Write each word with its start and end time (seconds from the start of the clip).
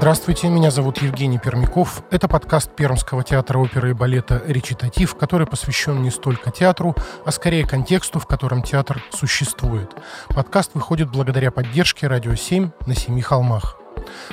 Здравствуйте, 0.00 0.48
меня 0.48 0.70
зовут 0.70 1.02
Евгений 1.02 1.38
Пермяков. 1.38 2.02
Это 2.10 2.26
подкаст 2.26 2.74
Пермского 2.74 3.22
театра 3.22 3.58
оперы 3.58 3.90
и 3.90 3.92
балета 3.92 4.42
«Речитатив», 4.46 5.14
который 5.14 5.46
посвящен 5.46 6.02
не 6.02 6.08
столько 6.08 6.50
театру, 6.50 6.96
а 7.26 7.30
скорее 7.30 7.66
контексту, 7.66 8.18
в 8.18 8.26
котором 8.26 8.62
театр 8.62 9.04
существует. 9.10 9.94
Подкаст 10.28 10.70
выходит 10.72 11.10
благодаря 11.10 11.50
поддержке 11.50 12.06
«Радио 12.06 12.32
7» 12.32 12.70
на 12.86 12.94
Семи 12.94 13.20
холмах. 13.20 13.79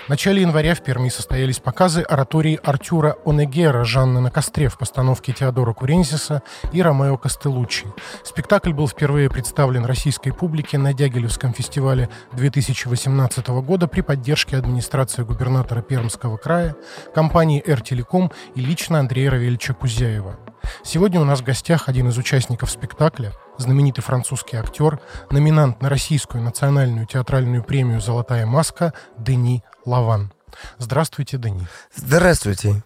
В 0.05 0.09
начале 0.09 0.41
января 0.41 0.73
в 0.73 0.81
Перми 0.81 1.09
состоялись 1.09 1.59
показы 1.59 2.01
оратории 2.01 2.59
Артюра 2.63 3.17
Онегера 3.25 3.83
«Жанна 3.83 4.21
на 4.21 4.31
костре» 4.31 4.69
в 4.69 4.77
постановке 4.77 5.33
Теодора 5.33 5.73
Куренсиса 5.73 6.43
и 6.71 6.81
Ромео 6.81 7.17
Костелуччи. 7.17 7.87
Спектакль 8.23 8.71
был 8.71 8.87
впервые 8.87 9.29
представлен 9.29 9.85
российской 9.85 10.31
публике 10.31 10.77
на 10.77 10.93
Дягилевском 10.93 11.53
фестивале 11.53 12.09
2018 12.33 13.47
года 13.47 13.87
при 13.87 14.01
поддержке 14.01 14.57
администрации 14.57 15.23
губернатора 15.23 15.81
Пермского 15.81 16.37
края, 16.37 16.75
компании 17.13 17.61
«Эр-Телеком» 17.65 18.31
и 18.55 18.61
лично 18.61 18.99
Андрея 18.99 19.31
Равельевича 19.31 19.73
Кузяева. 19.73 20.37
Сегодня 20.83 21.19
у 21.19 21.25
нас 21.25 21.41
в 21.41 21.43
гостях 21.43 21.89
один 21.89 22.09
из 22.09 22.17
участников 22.17 22.71
спектакля, 22.71 23.33
знаменитый 23.57 24.03
французский 24.03 24.57
актер, 24.57 24.99
номинант 25.29 25.81
на 25.81 25.89
Российскую 25.89 26.43
национальную 26.43 27.05
театральную 27.05 27.63
премию 27.63 28.01
«Золотая 28.01 28.45
маска» 28.45 28.93
Дени 29.17 29.63
Лаван. 29.85 30.31
Здравствуйте, 30.77 31.37
Дени. 31.37 31.67
Здравствуйте. 31.93 32.83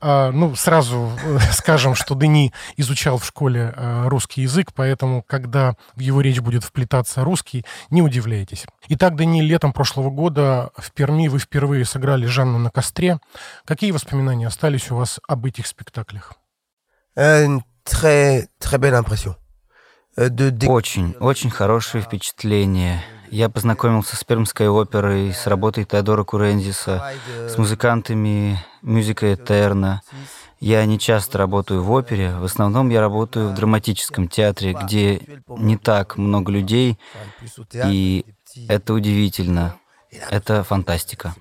А, 0.00 0.30
ну, 0.30 0.54
сразу 0.54 1.10
э, 1.22 1.38
скажем, 1.52 1.94
что 1.94 2.14
Дени 2.14 2.52
изучал 2.76 3.18
в 3.18 3.24
школе 3.24 3.72
а, 3.76 4.08
русский 4.08 4.42
язык, 4.42 4.68
поэтому, 4.74 5.22
когда 5.22 5.74
в 5.96 6.00
его 6.00 6.20
речь 6.20 6.40
будет 6.40 6.64
вплетаться 6.64 7.24
русский, 7.24 7.64
не 7.90 8.00
удивляйтесь. 8.00 8.66
Итак, 8.88 9.16
Дени, 9.16 9.42
летом 9.42 9.72
прошлого 9.72 10.10
года 10.10 10.70
в 10.76 10.92
Перми 10.92 11.28
вы 11.28 11.38
впервые 11.38 11.84
сыграли 11.84 12.26
Жанну 12.26 12.58
на 12.58 12.70
костре. 12.70 13.18
Какие 13.64 13.90
воспоминания 13.90 14.46
остались 14.46 14.90
у 14.90 14.96
вас 14.96 15.20
об 15.26 15.46
этих 15.46 15.66
спектаклях? 15.66 16.34
Très, 17.16 18.46
très 18.60 18.78
belle 18.78 18.94
impression. 18.94 19.39
Очень, 20.16 21.14
очень 21.20 21.50
хорошее 21.50 22.02
впечатление. 22.02 23.02
Я 23.30 23.48
познакомился 23.48 24.16
с 24.16 24.24
Пермской 24.24 24.68
оперой, 24.68 25.32
с 25.32 25.46
работой 25.46 25.84
Теодора 25.84 26.24
Курензиса, 26.24 27.14
с 27.48 27.56
музыкантами 27.56 28.58
Мюзика 28.82 29.32
Этерна. 29.32 30.02
Я 30.58 30.84
не 30.84 30.98
часто 30.98 31.38
работаю 31.38 31.82
в 31.82 31.90
опере, 31.92 32.34
в 32.36 32.44
основном 32.44 32.90
я 32.90 33.00
работаю 33.00 33.48
в 33.48 33.54
драматическом 33.54 34.28
театре, 34.28 34.76
где 34.82 35.22
не 35.48 35.78
так 35.78 36.16
много 36.18 36.50
людей, 36.52 36.98
и 37.84 38.26
это 38.68 38.94
удивительно. 38.94 39.76
Это 40.28 40.64
фантастика. 40.64 41.34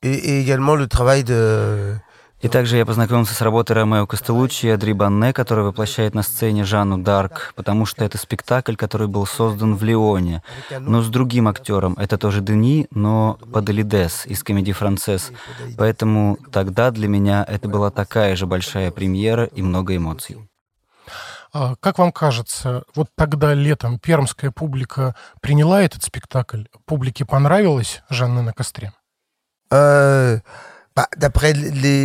Et 0.00 0.40
également 0.40 0.76
le 0.76 0.86
travail 0.86 1.24
de 1.24 2.00
и 2.40 2.48
также 2.48 2.76
я 2.76 2.86
познакомился 2.86 3.34
с 3.34 3.40
работой 3.40 3.72
Ромео 3.72 4.06
Костелуччи 4.06 4.66
и 4.66 4.70
Адри 4.70 4.92
Банне, 4.92 5.32
который 5.32 5.64
воплощает 5.64 6.14
на 6.14 6.22
сцене 6.22 6.64
Жанну 6.64 6.98
Дарк, 6.98 7.52
потому 7.56 7.84
что 7.84 8.04
это 8.04 8.18
спектакль, 8.18 8.76
который 8.76 9.08
был 9.08 9.26
создан 9.26 9.74
в 9.74 9.82
Лионе, 9.82 10.42
но 10.78 11.02
с 11.02 11.08
другим 11.08 11.48
актером. 11.48 11.94
Это 11.94 12.18
тоже 12.18 12.40
Дени, 12.40 12.86
но 12.90 13.38
Падалидес 13.52 14.26
из 14.26 14.42
комедии 14.42 14.72
«Францесс». 14.72 15.32
Поэтому 15.76 16.38
тогда 16.52 16.90
для 16.90 17.08
меня 17.08 17.44
это 17.46 17.68
была 17.68 17.90
такая 17.90 18.36
же 18.36 18.46
большая 18.46 18.90
премьера 18.90 19.44
и 19.44 19.62
много 19.62 19.96
эмоций. 19.96 20.48
А 21.52 21.76
как 21.76 21.98
вам 21.98 22.12
кажется, 22.12 22.84
вот 22.94 23.08
тогда 23.16 23.54
летом 23.54 23.98
пермская 23.98 24.50
публика 24.50 25.14
приняла 25.40 25.82
этот 25.82 26.02
спектакль? 26.02 26.64
Публике 26.84 27.24
понравилось 27.24 28.02
«Жанна 28.10 28.42
на 28.42 28.52
костре»? 28.52 28.92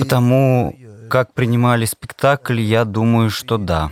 Потому 0.02 0.76
как 1.10 1.34
принимали 1.34 1.86
спектакль, 1.86 2.60
я 2.60 2.86
думаю, 2.86 3.30
что 3.30 3.60
да. 3.60 3.92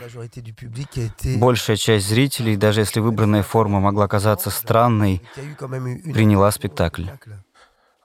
Большая 1.37 1.77
часть 1.77 2.07
зрителей, 2.07 2.55
даже 2.55 2.81
если 2.81 2.99
выбранная 2.99 3.43
форма 3.43 3.79
могла 3.79 4.07
казаться 4.07 4.49
странной, 4.49 5.21
приняла 5.59 6.49
спектакль. 6.49 7.05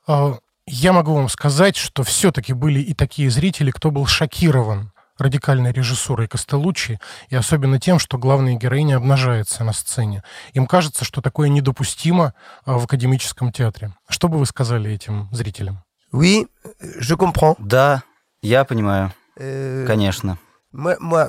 А, 0.07 0.37
я 0.67 0.93
могу 0.93 1.15
вам 1.15 1.31
сказать, 1.31 1.77
что 1.77 2.03
все-таки 2.03 2.53
были 2.53 2.81
и 2.81 2.93
такие 2.93 3.31
зрители, 3.31 3.71
кто 3.71 3.91
был 3.91 4.05
шокирован 4.07 4.93
радикальной 5.19 5.73
режиссурой 5.73 6.29
Костелуччи 6.29 7.01
и 7.31 7.37
особенно 7.37 7.81
тем, 7.81 7.99
что 7.99 8.19
главная 8.19 8.55
героиня 8.55 8.97
обнажается 8.97 9.65
на 9.65 9.73
сцене. 9.73 10.23
Им 10.53 10.67
кажется, 10.67 11.07
что 11.07 11.23
такое 11.23 11.49
недопустимо 11.49 12.35
а, 12.67 12.77
в 12.77 12.85
академическом 12.85 13.51
театре. 13.51 13.95
Что 14.11 14.29
бы 14.29 14.39
вы 14.39 14.45
сказали 14.45 14.91
этим 14.91 15.31
зрителям? 15.33 15.86
Oui, 16.13 16.47
je 16.81 17.15
comprends. 17.15 17.57
Да, 17.59 18.03
я 18.43 18.65
понимаю. 18.65 19.11
Euh, 19.39 19.87
Конечно. 19.87 20.39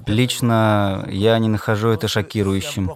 Лично 0.08 1.06
я 1.10 1.38
не 1.40 1.48
нахожу 1.48 1.90
это 1.90 2.08
шокирующим, 2.08 2.92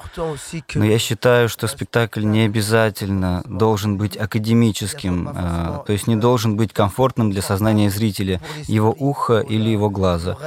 но 0.76 0.86
я 0.86 1.00
считаю, 1.00 1.48
что 1.48 1.68
спектакль 1.68 2.26
не 2.26 2.42
обязательно 2.42 3.44
должен 3.46 3.98
быть 3.98 4.18
академическим, 4.18 5.30
а, 5.34 5.84
то 5.86 5.94
есть 5.94 6.08
не 6.08 6.18
должен 6.18 6.58
быть 6.58 6.74
комфортным 6.74 7.32
для 7.32 7.42
сознания 7.42 7.90
зрителя, 7.90 8.42
его 8.68 8.94
уха 8.98 9.40
или 9.40 9.70
его 9.70 9.90
глаза, 9.90 10.38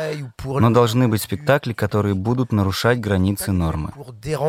но 0.44 0.70
должны 0.70 1.08
быть 1.08 1.22
спектакли, 1.22 1.72
которые 1.72 2.14
будут 2.14 2.52
нарушать 2.52 3.00
границы 3.00 3.52
нормы. 3.52 3.92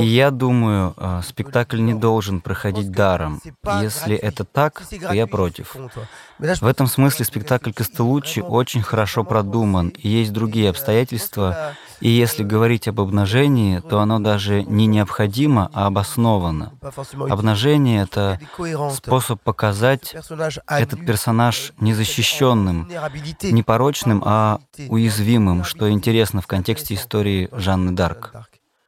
И 0.02 0.06
я 0.06 0.32
думаю, 0.32 0.94
а, 0.98 1.22
спектакль 1.22 1.80
не 1.80 1.94
должен 1.94 2.42
проходить 2.42 2.92
даром. 2.92 3.40
Если 3.82 4.16
это 4.16 4.44
так, 4.44 4.84
то 4.90 5.14
я 5.14 5.26
против. 5.26 5.76
В 6.38 6.66
этом 6.66 6.88
смысле 6.88 7.24
спектакль 7.24 7.72
Костелуччи 7.72 8.40
очень 8.40 8.82
хорошо 8.82 9.24
продуман, 9.24 9.90
и 9.90 10.10
есть 10.10 10.34
другие 10.34 10.70
обстоятельства, 10.70 11.35
искусство, 11.36 11.76
и 12.00 12.10
если 12.10 12.44
говорить 12.44 12.88
об 12.88 13.02
обнажении, 13.02 13.80
то 13.80 14.00
оно 14.00 14.20
даже 14.20 14.64
не 14.64 14.86
необходимо, 14.86 15.70
а 15.74 15.88
обосновано. 15.88 16.74
Обнажение— 17.30 18.04
это 18.04 18.40
способ 18.94 19.42
показать 19.42 20.16
этот 20.68 21.06
персонаж 21.06 21.74
незащищенным, 21.80 22.90
непорочным, 23.42 24.24
а 24.26 24.60
уязвимым, 24.90 25.64
что 25.64 25.90
интересно 25.90 26.42
в 26.42 26.48
контексте 26.48 26.96
истории 26.96 27.50
Жанны 27.52 27.92
Дарк. 27.92 28.34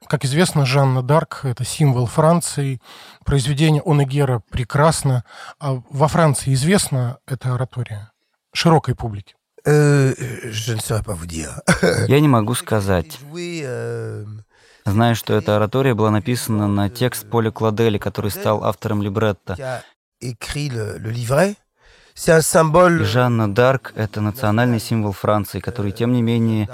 Как 0.08 0.24
известно, 0.24 0.66
Жанна 0.66 1.04
Дарк— 1.04 1.42
это 1.44 1.66
символ 1.66 2.06
Франции. 2.06 2.80
Произведение 3.26 3.82
Онегера 3.86 4.42
прекрасно. 4.50 5.26
А 5.60 5.82
во 5.90 6.08
Франции 6.08 6.54
известна 6.54 7.18
эта 7.28 7.54
оратория 7.54 8.12
широкой 8.54 8.96
публике? 8.96 9.37
Я 12.08 12.20
не 12.22 12.28
могу 12.30 12.54
сказать. 12.54 13.20
Знаю, 14.86 15.16
что 15.16 15.34
эта 15.34 15.58
оратория 15.58 15.94
была 15.94 16.10
написана 16.10 16.68
на 16.68 16.90
текст 16.90 17.30
Поля 17.30 17.52
Кладели, 17.52 17.98
который 17.98 18.32
стал 18.32 18.64
автором 18.64 19.02
либретто. 19.02 19.84
Жанна 23.06 23.54
Дарк— 23.54 23.94
это 23.96 24.22
национальный 24.22 24.80
символ 24.80 25.12
Франции, 25.12 25.60
который, 25.60 25.92
тем 25.92 26.14
не 26.14 26.24
менее, 26.24 26.68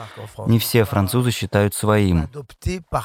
не 0.47 0.57
все 0.57 0.85
французы 0.85 1.31
считают 1.31 1.75
своим. 1.75 2.29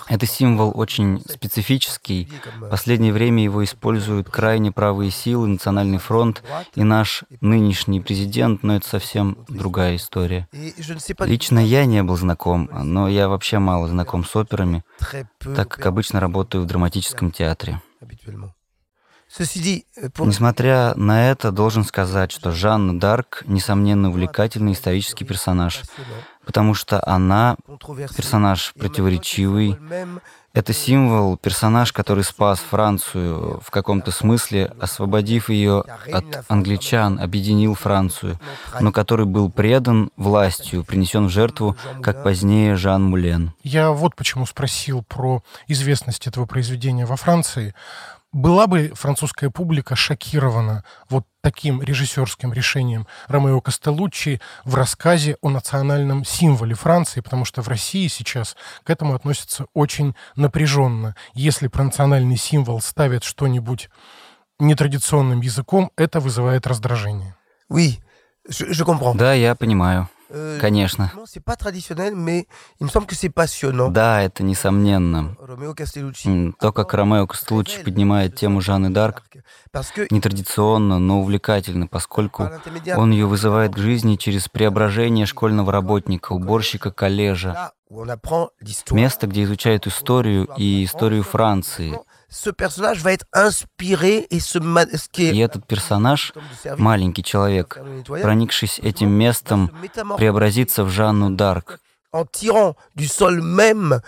Это 0.09 0.25
символ 0.25 0.72
очень 0.72 1.21
специфический. 1.28 2.31
В 2.60 2.69
последнее 2.71 3.12
время 3.12 3.43
его 3.43 3.65
используют 3.65 4.31
крайне 4.31 4.71
правые 4.71 5.10
силы, 5.10 5.49
Национальный 5.49 5.99
фронт 5.99 6.44
и 6.76 6.84
наш 6.84 7.25
нынешний 7.41 8.00
президент, 8.00 8.62
но 8.62 8.76
это 8.76 8.88
совсем 8.88 9.38
другая 9.49 9.96
история. 9.96 10.46
Лично 11.19 11.58
я 11.58 11.87
не 11.87 12.05
был 12.05 12.17
знаком, 12.17 12.70
но 12.73 13.08
я 13.08 13.29
вообще 13.29 13.58
мало 13.58 13.88
знаком 13.88 14.25
с 14.25 14.37
операми, 14.37 14.85
так 15.40 15.69
как 15.69 15.87
обычно 15.87 16.20
работаю 16.20 16.62
в 16.62 16.67
драматическом 16.67 17.32
театре. 17.32 17.82
Euh, 19.38 20.26
Несмотря 20.26 20.94
на 20.96 21.31
это, 21.31 21.52
должен 21.52 21.85
сказать, 21.85 22.32
что 22.32 22.50
Жанна 22.50 22.99
Дарк, 22.99 23.44
несомненно, 23.46 24.08
увлекательный 24.08 24.73
исторический 24.73 25.25
персонаж, 25.25 25.82
потому 26.44 26.75
что 26.75 27.06
она 27.06 27.56
персонаж 28.17 28.75
противоречивый, 28.76 29.79
это 30.55 30.73
символ, 30.73 31.37
персонаж, 31.37 31.93
который 31.93 32.25
спас 32.25 32.58
Францию 32.58 33.61
в 33.64 33.70
каком-то 33.70 34.11
смысле, 34.11 34.73
освободив 34.81 35.50
ее 35.50 35.85
от 36.12 36.44
англичан, 36.49 37.20
объединил 37.20 37.75
Францию, 37.75 38.40
но 38.81 38.90
который 38.90 39.26
был 39.26 39.50
предан 39.50 40.11
властью, 40.17 40.85
принесен 40.85 41.26
в 41.26 41.31
жертву, 41.31 41.76
как 42.02 42.25
позднее 42.25 42.75
Жан 42.76 43.05
Мулен. 43.05 43.52
Я 43.62 43.93
вот 43.93 44.17
почему 44.17 44.46
спросил 44.46 45.05
про 45.05 45.44
известность 45.69 46.26
этого 46.26 46.46
произведения 46.46 47.06
во 47.06 47.17
Франции. 47.17 47.75
Была 48.32 48.66
бы 48.66 48.92
французская 48.94 49.48
публика 49.48 49.96
шокирована 49.96 50.84
вот 51.08 51.26
таким 51.40 51.80
режиссерским 51.80 52.52
решением 52.52 53.06
Ромео 53.26 53.62
Костелуччи 53.62 54.38
в 54.64 54.75
рассказе 54.75 55.38
о 55.40 55.48
национальном 55.48 56.26
символе 56.26 56.75
Франции, 56.75 57.20
потому 57.20 57.46
что 57.46 57.62
в 57.62 57.69
России 57.69 58.06
сейчас 58.08 58.54
к 58.84 58.90
этому 58.90 59.14
относятся 59.14 59.64
очень 59.72 60.14
напряженно. 60.36 61.14
Если 61.32 61.69
про 61.69 61.84
национальный 61.84 62.36
символ 62.36 62.82
ставят 62.82 63.25
что-нибудь 63.25 63.88
нетрадиционным 64.58 65.40
языком, 65.40 65.90
это 65.96 66.20
вызывает 66.20 66.66
раздражение. 66.66 67.34
Oui, 67.70 67.98
je, 68.46 68.70
je 68.70 68.84
comprends. 68.84 69.16
Да, 69.16 69.32
я 69.32 69.54
понимаю. 69.54 70.08
Euh, 70.30 70.58
Конечно. 70.60 71.10
Да, 73.90 74.20
это 74.22 74.42
несомненно. 74.42 75.36
То, 76.60 76.72
как 76.72 76.92
Ромео 76.94 77.26
Костелуччи 77.26 77.82
поднимает 77.82 78.34
тему 78.36 78.60
Жанны 78.60 78.90
Дарк, 78.90 79.22
нетрадиционно, 80.10 80.98
но 80.98 81.20
увлекательно, 81.20 81.86
поскольку 81.86 82.50
он 82.96 83.10
ее 83.12 83.26
вызывает 83.26 83.75
к 83.75 83.78
жизни 83.78 84.16
через 84.16 84.48
преображение 84.48 85.25
школьного 85.26 85.72
работника, 85.72 86.32
уборщика 86.32 86.90
коллежа, 86.90 87.72
место, 88.90 89.26
где 89.26 89.44
изучают 89.44 89.86
историю 89.86 90.48
и 90.56 90.84
историю 90.84 91.22
Франции. 91.22 91.98
Ce 92.30 92.50
personnage 92.50 93.00
va 93.02 93.12
être 93.12 93.25
inspiré 93.32 94.26
et 94.30 94.40
se 94.40 94.58
ma- 94.58 94.84
ce 94.86 95.08
qui 95.10 95.26
est 95.26 95.34
И 95.34 95.38
этот 95.38 95.66
персонаж, 95.66 96.32
маленький 96.76 97.22
человек, 97.22 97.78
проникшись 98.22 98.78
этим 98.80 99.10
местом, 99.10 99.70
преобразится 100.16 100.84
в 100.84 100.90
Жанну 100.90 101.30
Дарк, 101.30 101.78
en 102.12 102.25
tirant 102.25 102.75
du 102.96 103.06
sol 103.06 103.40
même 103.42 104.00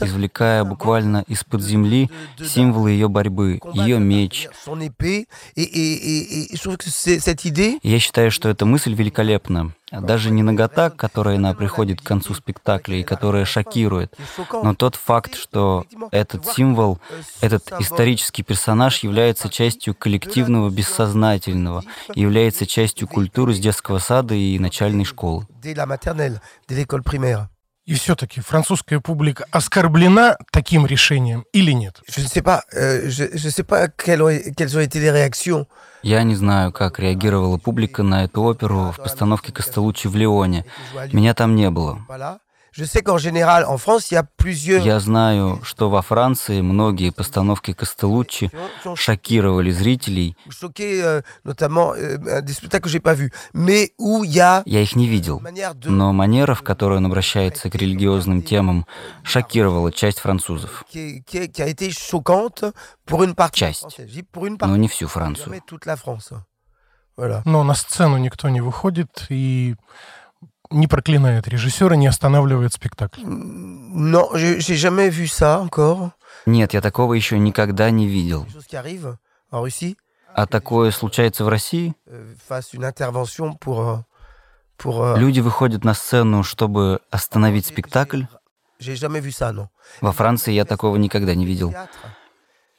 извлекая 0.00 0.64
буквально 0.64 1.24
из-под 1.28 1.60
земли 1.62 2.10
символы 2.42 2.92
ее 2.92 3.10
борьбы, 3.10 3.60
ее 3.74 3.98
меч. 3.98 4.48
Я 7.82 7.98
считаю, 7.98 8.30
что 8.30 8.48
эта 8.48 8.64
мысль 8.64 8.94
великолепна. 8.94 9.74
Даже 9.92 10.30
не 10.30 10.42
нагота, 10.42 10.88
к 10.88 10.96
которой 10.96 11.36
она 11.36 11.52
приходит 11.52 12.00
к 12.00 12.04
концу 12.04 12.32
спектакля 12.32 12.96
и 12.96 13.02
которая 13.02 13.44
шокирует, 13.44 14.16
но 14.52 14.74
тот 14.74 14.94
факт, 14.94 15.34
что 15.34 15.84
этот 16.12 16.46
символ, 16.46 16.98
этот 17.42 17.70
исторический 17.78 18.42
персонаж 18.42 19.00
является 19.00 19.50
частью 19.50 19.94
коллективного 19.94 20.70
бессознательного, 20.70 21.84
является 22.14 22.66
частью 22.66 23.06
культуры 23.06 23.52
с 23.52 23.58
детского 23.58 23.98
сада 23.98 24.34
и 24.34 24.58
начальной 24.58 25.04
школы. 25.04 25.46
И 27.90 27.94
все-таки 27.94 28.40
французская 28.40 29.00
публика 29.00 29.46
оскорблена 29.50 30.36
таким 30.52 30.86
решением 30.86 31.44
или 31.52 31.72
нет? 31.72 32.00
Euh. 32.06 33.10
Я 36.02 36.22
не 36.22 36.36
знаю, 36.36 36.72
как 36.72 37.00
реагировала 37.00 37.58
публика 37.58 38.04
на 38.04 38.22
эту 38.22 38.42
оперу 38.44 38.92
в 38.92 38.96
постановке 38.98 39.52
Костелуччи 39.52 40.06
в 40.06 40.14
Лионе. 40.14 40.64
Меня 41.12 41.34
там 41.34 41.56
не 41.56 41.68
было. 41.68 41.98
Voilà. 42.70 42.80
Je 42.80 42.84
sais 42.84 43.02
qu'en 43.02 43.18
général, 43.18 43.64
en 43.64 43.78
France, 43.78 44.10
il 44.10 44.14
y 44.14 44.16
a 44.16 44.22
plusieurs 44.22 44.84
Я 44.84 45.00
знаю, 45.00 45.60
что 45.64 45.90
во 45.90 46.02
Франции 46.02 46.60
многие 46.60 47.10
постановки 47.10 47.72
Костелуччи 47.72 48.50
шокировали 48.94 49.70
зрителей. 49.70 50.36
euh, 50.54 51.22
euh, 51.44 52.42
Я 54.66 54.80
их 54.82 54.96
не 54.96 55.08
видел. 55.08 55.42
Но 55.84 56.12
манера, 56.12 56.54
в 56.54 56.62
которой 56.62 56.98
он 56.98 57.06
обращается 57.06 57.70
к 57.70 57.74
религиозным 57.74 58.42
темам, 58.42 58.86
шокировала 59.22 59.90
часть 59.92 60.20
французов. 60.20 60.84
Часть. 63.52 63.98
Но 64.60 64.76
не 64.76 64.88
всю 64.88 65.08
Францию. 65.08 65.62
Но 67.44 67.64
на 67.64 67.74
сцену 67.74 68.16
никто 68.16 68.48
не 68.48 68.60
выходит 68.60 69.26
и 69.28 69.74
не 70.70 70.86
проклинает 70.86 71.48
режиссера, 71.48 71.96
не 71.96 72.06
останавливает 72.06 72.72
спектакль. 72.72 73.22
Non, 73.22 74.30
j'ai 74.34 74.76
jamais 74.76 75.10
vu 75.10 75.26
ça 75.26 75.60
encore. 75.60 76.12
Нет, 76.46 76.74
я 76.74 76.80
такого 76.80 77.14
еще 77.14 77.38
никогда 77.38 77.90
не 77.90 78.06
видел. 78.06 78.46
А 80.32 80.46
такое 80.46 80.90
случается 80.92 81.44
в 81.44 81.48
России? 81.48 81.94
pour 83.58 85.02
euh, 85.02 85.14
euh, 85.14 85.18
Люди 85.18 85.40
выходят 85.40 85.84
на 85.84 85.94
сцену, 85.94 86.42
чтобы 86.42 87.00
остановить 87.10 87.66
спектакль. 87.66 88.24
Во 90.00 90.12
Франции 90.12 90.52
я 90.52 90.64
такого 90.64 90.96
никогда 90.96 91.34
не 91.34 91.44
видел. 91.44 91.74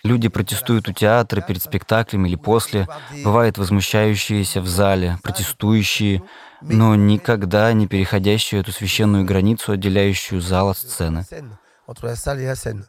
Люди 0.03 0.29
протестуют 0.29 0.89
у 0.89 0.93
театра 0.93 1.41
перед 1.41 1.61
спектаклем 1.61 2.25
или 2.25 2.35
после. 2.35 2.87
Бывают 3.23 3.57
возмущающиеся 3.57 4.61
в 4.61 4.67
зале, 4.67 5.17
протестующие, 5.23 6.23
но 6.61 6.95
никогда 6.95 7.71
не 7.73 7.87
переходящие 7.87 8.61
эту 8.61 8.71
священную 8.71 9.25
границу, 9.25 9.73
отделяющую 9.73 10.41
зал 10.41 10.69
от 10.69 10.77
сцены. 10.77 11.25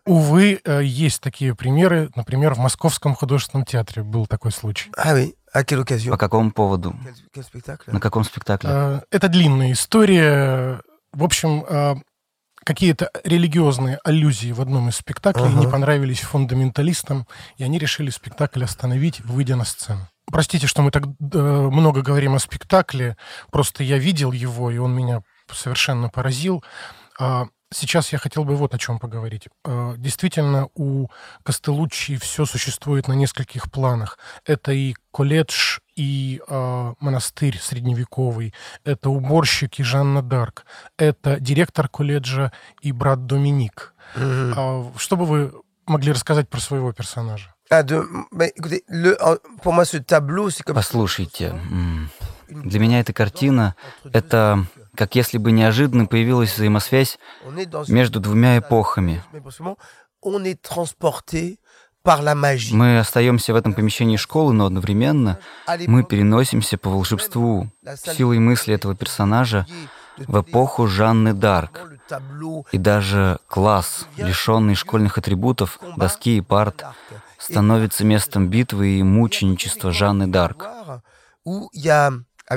Увы, 0.06 0.61
э, 0.64 0.81
есть 0.85 1.20
такие 1.20 1.56
примеры. 1.56 2.11
Например, 2.14 2.55
в 2.55 2.59
Московском 2.59 3.14
художественном 3.14 3.64
театре 3.64 4.03
был 4.03 4.26
такой 4.26 4.53
случай. 4.53 4.91
Quelle 4.97 5.85
occasion 5.85 6.11
По 6.11 6.17
какому 6.17 6.53
поводу? 6.53 6.94
На 7.87 8.00
каком 8.00 8.25
спектакле? 8.25 8.70
Э, 8.73 9.00
Это 9.11 9.29
длинная 9.29 9.73
история. 9.73 10.81
В 11.12 11.25
общем, 11.25 11.64
э, 11.69 11.94
какие-то 12.64 13.11
религиозные 13.25 13.99
аллюзии 14.05 14.53
в 14.53 14.61
одном 14.61 14.88
из 14.88 14.97
спектаклей 14.97 15.47
Ага. 15.47 15.59
не 15.59 15.67
понравились 15.67 16.20
фундаменталистам, 16.20 17.26
и 17.56 17.64
они 17.64 17.79
решили 17.79 18.11
спектакль 18.11 18.64
остановить, 18.64 19.20
выйдя 19.20 19.56
на 19.56 19.64
сцену. 19.64 20.09
Простите, 20.26 20.67
что 20.67 20.82
мы 20.82 20.91
так 20.91 21.05
э, 21.05 21.38
много 21.38 22.03
говорим 22.03 22.35
о 22.35 22.38
спектакле, 22.38 23.17
просто 23.50 23.82
я 23.82 23.99
видел 23.99 24.32
его, 24.32 24.70
и 24.70 24.79
он 24.79 24.94
меня 24.94 25.23
совершенно 25.53 26.09
поразил. 26.09 26.64
А 27.19 27.47
Сейчас 27.75 28.12
я 28.12 28.19
хотел 28.19 28.44
бы 28.44 28.55
вот 28.55 28.75
о 28.75 28.79
чем 28.79 28.99
поговорить. 28.99 29.49
Э, 29.64 29.94
Действительно, 29.97 30.69
у 30.75 31.09
Костелуччи 31.43 32.17
все 32.17 32.44
существует 32.44 33.09
на 33.09 33.14
нескольких 33.14 33.70
планах. 33.70 34.19
Это 34.44 34.73
и 34.73 34.94
колледж, 35.11 35.79
и 35.96 36.40
э, 36.46 36.94
монастырь 37.00 37.58
средневековый, 37.58 38.54
это 38.84 39.10
уборщик 39.10 39.78
и 39.78 39.82
Жанна 39.82 40.22
Дарк, 40.22 40.64
это 40.96 41.38
директор 41.40 41.88
колледжа 41.88 42.52
и 42.80 42.92
брат 42.92 43.26
Доминик. 43.26 43.94
Mhm. 44.16 44.54
А 44.56 44.92
Что 44.98 45.16
бы 45.16 45.26
вы 45.26 45.52
могли 45.86 46.12
рассказать 46.12 46.48
про 46.48 46.60
своего 46.60 46.92
персонажа? 46.92 47.54
C'est 47.70 47.88
comme 50.62 50.74
Послушайте, 50.74 51.54
для 52.48 52.80
меня 52.80 53.00
эта 53.00 53.12
картина— 53.14 53.76
это 54.12 54.66
как 54.94 55.14
если 55.14 55.38
бы 55.38 55.52
неожиданно 55.52 56.04
появилась 56.04 56.54
взаимосвязь 56.54 57.18
между 57.88 58.20
двумя 58.20 58.58
эпохами. 58.58 59.22
On 60.25 60.44
est 60.44 60.62
transporté. 60.62 61.58
Мы 62.73 62.99
остаемся 62.99 63.52
в 63.52 63.56
этом 63.56 63.75
помещении 63.75 64.16
школы, 64.16 64.52
но 64.52 64.66
одновременно 64.66 65.38
мы 65.87 66.02
переносимся 66.04 66.78
по 66.78 66.90
волшебству, 66.90 67.71
силой 67.97 68.38
мысли 68.38 68.75
этого 68.75 68.94
персонажа 68.97 69.66
в 70.16 70.40
эпоху 70.40 70.87
Жанны 70.87 71.32
Дарк. 71.32 71.88
И 72.73 72.78
даже 72.78 73.38
класс, 73.47 74.06
лишенный 74.16 74.75
школьных 74.75 75.18
атрибутов, 75.18 75.78
доски 75.97 76.37
и 76.38 76.40
парт, 76.40 76.85
становится 77.38 78.04
местом 78.04 78.49
битвы 78.49 78.99
и 78.99 79.02
мученичества 79.02 79.92
Жанны 79.92 80.26
Дарк. 80.26 80.68
А 82.49 82.56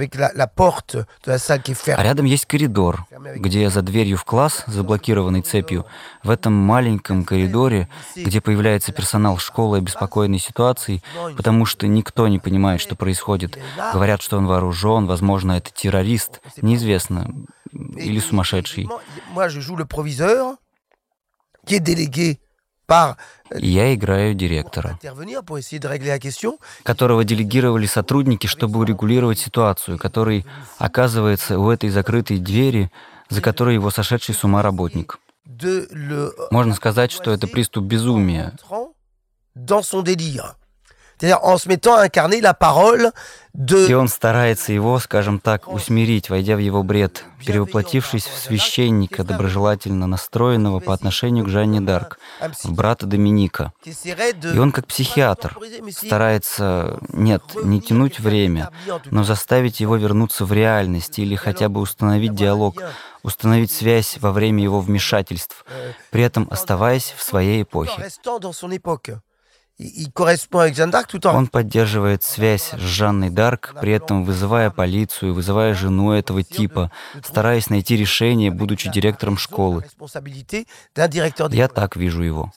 рядом 2.03 2.25
есть 2.25 2.45
коридор, 2.45 3.05
где 3.35 3.69
за 3.69 3.81
дверью 3.81 4.17
в 4.17 4.25
класс, 4.25 4.63
заблокированной 4.67 5.41
цепью, 5.41 5.85
в 6.23 6.29
этом 6.29 6.53
маленьком 6.53 7.23
коридоре, 7.23 7.87
где 8.15 8.41
появляется 8.41 8.91
персонал 8.91 9.37
школы 9.37 9.77
обеспокоенной 9.77 10.39
ситуацией, 10.39 11.03
потому 11.37 11.65
что 11.65 11.87
никто 11.87 12.27
не 12.27 12.39
понимает, 12.39 12.81
что 12.81 12.95
происходит. 12.95 13.57
Говорят, 13.93 14.21
что 14.21 14.37
он 14.37 14.47
вооружен, 14.47 15.05
возможно, 15.05 15.53
это 15.53 15.71
террорист, 15.71 16.41
неизвестно, 16.61 17.33
или 17.71 18.19
сумасшедший. 18.19 18.89
Moi, 19.33 19.47
je 19.49 19.59
joue 19.59 19.75
le 19.75 19.85
proviseur 19.85 20.55
qui 21.65 21.75
est 21.75 21.79
délégué 21.79 22.39
par 22.39 22.44
И 22.44 22.44
я 23.51 23.93
играю 23.93 24.33
директора, 24.33 24.99
которого 26.83 27.23
делегировали 27.23 27.85
сотрудники, 27.85 28.47
чтобы 28.47 28.79
урегулировать 28.79 29.39
ситуацию, 29.39 29.97
который 29.97 30.45
оказывается 30.77 31.59
у 31.59 31.69
этой 31.69 31.89
закрытой 31.89 32.37
двери, 32.37 32.91
за 33.29 33.41
которой 33.41 33.75
его 33.75 33.89
сошедший 33.91 34.35
с 34.35 34.43
ума 34.43 34.61
работник. 34.61 35.19
Можно 36.51 36.73
сказать, 36.73 37.11
что 37.11 37.31
это 37.31 37.47
приступ 37.47 37.85
безумия. 37.85 38.53
И 43.57 43.93
он 43.93 44.09
старается 44.09 44.73
его, 44.73 44.99
скажем 44.99 45.39
так, 45.39 45.71
усмирить, 45.71 46.29
войдя 46.29 46.55
в 46.55 46.59
его 46.59 46.83
бред, 46.83 47.23
перевоплотившись 47.45 48.25
в 48.25 48.37
священника, 48.37 49.23
доброжелательно 49.23 50.07
настроенного 50.07 50.79
по 50.79 50.93
отношению 50.93 51.45
к 51.45 51.49
Жанне 51.49 51.79
Дарк, 51.79 52.19
в 52.63 52.73
брата 52.73 53.05
Доминика. 53.05 53.71
И 53.83 54.57
он, 54.57 54.71
как 54.71 54.87
психиатр, 54.87 55.57
старается, 55.91 56.99
нет, 57.09 57.43
не 57.63 57.81
тянуть 57.81 58.19
время, 58.19 58.71
но 59.05 59.23
заставить 59.23 59.79
его 59.79 59.95
вернуться 59.95 60.43
в 60.45 60.51
реальность 60.51 61.17
или 61.19 61.35
хотя 61.35 61.69
бы 61.69 61.79
установить 61.79 62.35
диалог, 62.35 62.81
установить 63.23 63.71
связь 63.71 64.17
во 64.19 64.31
время 64.31 64.63
его 64.63 64.81
вмешательств, 64.81 65.65
при 66.11 66.23
этом 66.23 66.47
оставаясь 66.51 67.13
в 67.15 67.23
своей 67.23 67.63
эпохе. 67.63 68.09
Он 71.35 71.47
поддерживает 71.47 72.23
связь 72.23 72.71
с 72.71 72.79
Жанной 72.79 73.29
Дарк, 73.29 73.75
при 73.81 73.91
этом 73.91 74.23
вызывая 74.23 74.69
полицию, 74.69 75.33
вызывая 75.33 75.73
жену 75.73 76.13
этого 76.13 76.43
типа, 76.43 76.91
стараясь 77.23 77.69
найти 77.69 77.97
решение, 77.97 78.51
будучи 78.51 78.89
директором 78.89 79.37
школы. 79.37 79.83
Я 81.51 81.67
так 81.67 81.97
вижу 81.97 82.23
его. 82.23 82.53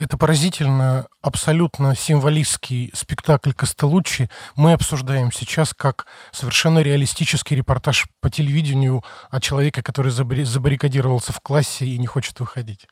Это 0.00 0.16
поразительно, 0.16 1.08
абсолютно 1.20 1.94
символистский 1.94 2.90
спектакль 2.94 3.52
Костелуччи 3.52 4.30
мы 4.56 4.72
обсуждаем 4.72 5.30
сейчас 5.30 5.74
как 5.74 6.06
совершенно 6.32 6.78
реалистический 6.78 7.54
репортаж 7.54 8.06
по 8.22 8.30
телевидению 8.30 9.04
о 9.30 9.40
человеке, 9.40 9.82
который 9.82 10.10
забаррикадировался 10.10 11.34
в 11.34 11.40
классе 11.40 11.84
и 11.84 11.98
не 11.98 12.06
хочет 12.06 12.40
выходить. 12.40 12.86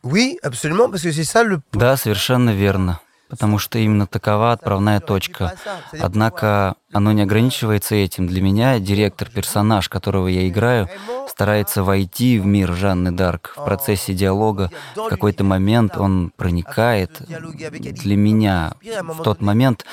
Да, 1.73 1.97
совершенно 1.97 2.51
верно 2.51 3.01
потому 3.29 3.59
что 3.59 3.79
именно 3.79 4.07
такова 4.07 4.53
отправная 4.53 5.01
точка. 5.01 5.55
Однако 6.01 6.75
оно 6.93 7.13
не 7.13 7.23
ограничивается 7.23 7.95
этим. 7.95 8.27
Для 8.27 8.41
меня 8.41 8.79
директор, 8.79 9.29
персонаж, 9.29 9.89
которого 9.89 10.27
я 10.29 10.49
играю, 10.49 10.89
старается 11.29 11.83
войти 11.83 12.39
в 12.39 12.47
мир 12.47 12.73
Жанны 12.73 13.13
Дарк. 13.13 13.53
В 13.57 13.65
процессе 13.65 14.15
диалога 14.15 14.71
в 14.97 15.09
какой-то 15.09 15.45
момент 15.45 15.97
он 15.99 16.33
проникает 16.35 17.21
для 17.29 18.17
меня 18.17 18.73
в 18.81 19.23
тот 19.23 19.43
момент, 19.43 19.85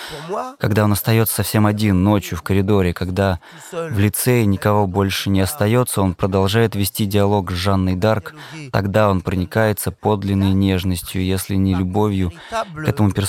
когда 0.57 0.85
он 0.85 0.93
остается 0.93 1.35
совсем 1.35 1.65
один 1.65 2.03
ночью 2.03 2.37
в 2.37 2.41
коридоре, 2.43 2.93
когда 2.93 3.39
в 3.71 3.99
лицее 3.99 4.45
никого 4.45 4.87
больше 4.87 5.29
не 5.29 5.41
остается, 5.41 6.01
он 6.01 6.13
продолжает 6.15 6.75
вести 6.75 7.05
диалог 7.05 7.51
с 7.51 7.55
Жанной 7.55 7.95
Дарк, 7.95 8.33
тогда 8.71 9.09
он 9.09 9.19
проникается 9.21 9.91
подлинной 9.91 10.53
нежностью, 10.53 11.23
если 11.23 11.55
не 11.55 11.75
любовью 11.75 12.31
к 12.49 12.87
этому 12.87 13.11
персонажу. 13.11 13.24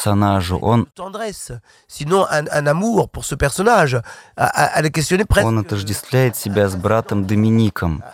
Он 0.59 0.89
он 5.47 5.59
отождествляет 5.61 6.37
себя 6.37 6.69
с 6.69 6.75
братом 6.75 7.27
Домиником, 7.27 8.05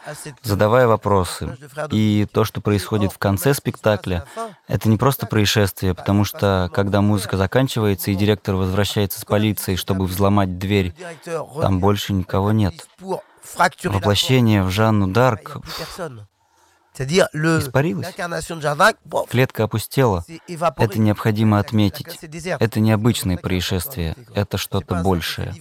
задавая 0.43 0.87
вопросы. 0.87 1.57
И 1.91 2.27
то, 2.33 2.45
что 2.45 2.61
происходит 2.61 3.13
в 3.13 3.19
конце 3.19 3.55
спектакля, 3.55 4.25
это 4.69 4.89
не 4.89 4.97
просто 4.97 5.27
происшествие, 5.27 5.95
потому 5.95 6.25
что 6.25 6.71
когда 6.75 7.01
музыка 7.01 7.37
заканчивается 7.37 8.11
и 8.11 8.15
директор 8.15 8.55
возвращается 8.55 9.21
с 9.21 9.25
полицией, 9.25 9.77
чтобы 9.77 10.07
взломать 10.07 10.59
дверь, 10.59 10.95
там 11.25 11.81
больше 11.81 12.13
никого 12.13 12.53
нет. 12.53 12.87
Воплощение 13.85 14.63
в 14.63 14.71
Жанну 14.71 15.09
Дарк 15.09 15.59
испарилась. 16.99 18.15
Клетка 19.29 19.65
опустела. 19.65 20.25
Это 20.49 20.99
необходимо 20.99 21.59
отметить. 21.59 22.19
Это 22.61 22.81
необычное 22.81 23.37
происшествие. 23.37 24.15
Это 24.35 24.59
что-то 24.59 25.03
большее. 25.03 25.55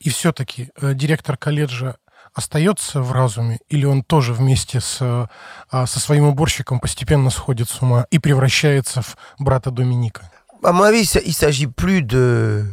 И 0.00 0.10
все-таки 0.10 0.70
э, 0.80 0.94
директор 0.94 1.36
колледжа 1.36 1.96
остается 2.34 3.00
в 3.00 3.12
разуме, 3.12 3.60
или 3.68 3.84
он 3.84 4.02
тоже 4.02 4.32
вместе 4.32 4.80
с, 4.80 4.98
а, 5.00 5.86
со 5.86 6.00
своим 6.00 6.24
уборщиком 6.24 6.80
постепенно 6.80 7.30
сходит 7.30 7.68
с 7.68 7.82
ума 7.82 8.06
и 8.10 8.18
превращается 8.18 9.02
в 9.02 9.16
брата 9.38 9.70
Доминика? 9.70 10.30
À 10.62 10.72
mon 10.72 10.84
avis, 10.84 11.16
il 11.26 11.34
s'agit 11.34 11.66
plus 11.66 12.02
de, 12.02 12.64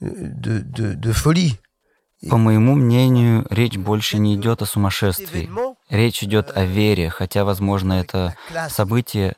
de, 0.00 0.60
de, 0.60 0.94
de 0.94 1.12
folie. 1.12 1.58
По 2.28 2.36
моему 2.36 2.74
мнению, 2.74 3.46
речь 3.50 3.76
больше 3.76 4.18
не 4.18 4.34
идет 4.36 4.62
о 4.62 4.66
сумасшествии. 4.66 5.50
Речь 5.90 6.22
идет 6.22 6.56
о 6.56 6.64
вере, 6.64 7.10
хотя, 7.10 7.44
возможно, 7.44 7.94
это 7.94 8.34
событие 8.68 9.36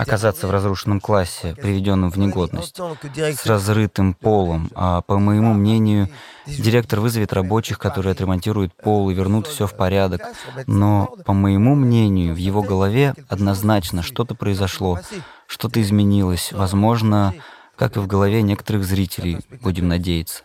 оказаться 0.00 0.48
в 0.48 0.50
разрушенном 0.50 1.00
классе, 1.00 1.54
приведенном 1.54 2.10
в 2.10 2.18
негодность, 2.18 2.76
с 2.76 3.46
разрытым 3.46 4.14
полом. 4.14 4.70
А 4.74 5.02
по 5.02 5.18
моему 5.18 5.54
мнению, 5.54 6.08
директор 6.46 7.00
вызовет 7.00 7.32
рабочих, 7.32 7.78
которые 7.78 8.12
отремонтируют 8.12 8.74
пол 8.74 9.10
и 9.10 9.14
вернут 9.14 9.46
все 9.46 9.66
в 9.66 9.76
порядок. 9.76 10.22
Но, 10.66 11.14
по 11.24 11.32
моему 11.32 11.74
мнению, 11.74 12.34
в 12.34 12.38
его 12.38 12.62
голове 12.62 13.14
однозначно 13.28 14.02
что-то 14.02 14.34
произошло, 14.34 14.98
что-то 15.46 15.80
изменилось. 15.80 16.52
Возможно, 16.52 17.34
как 17.76 17.96
и 17.96 18.00
в 18.00 18.06
голове 18.06 18.42
некоторых 18.42 18.84
зрителей, 18.84 19.40
будем 19.62 19.88
надеяться. 19.88 20.44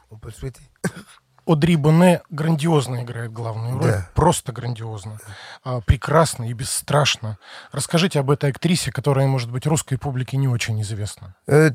Одри 1.45 1.77
Боне 1.77 2.21
грандиозно 2.29 3.03
играет 3.03 3.33
главную 3.33 3.79
роль, 3.79 3.91
да. 3.91 4.09
просто 4.13 4.51
грандиозно, 4.51 5.17
а, 5.63 5.81
прекрасно 5.81 6.47
и 6.47 6.53
бесстрашно. 6.53 7.39
Расскажите 7.71 8.19
об 8.19 8.29
этой 8.29 8.51
актрисе, 8.51 8.91
которая, 8.91 9.25
может 9.25 9.51
быть, 9.51 9.65
русской 9.65 9.97
публике 9.97 10.37
не 10.37 10.47
очень 10.47 10.79
известна. 10.83 11.35
Э, 11.47 11.71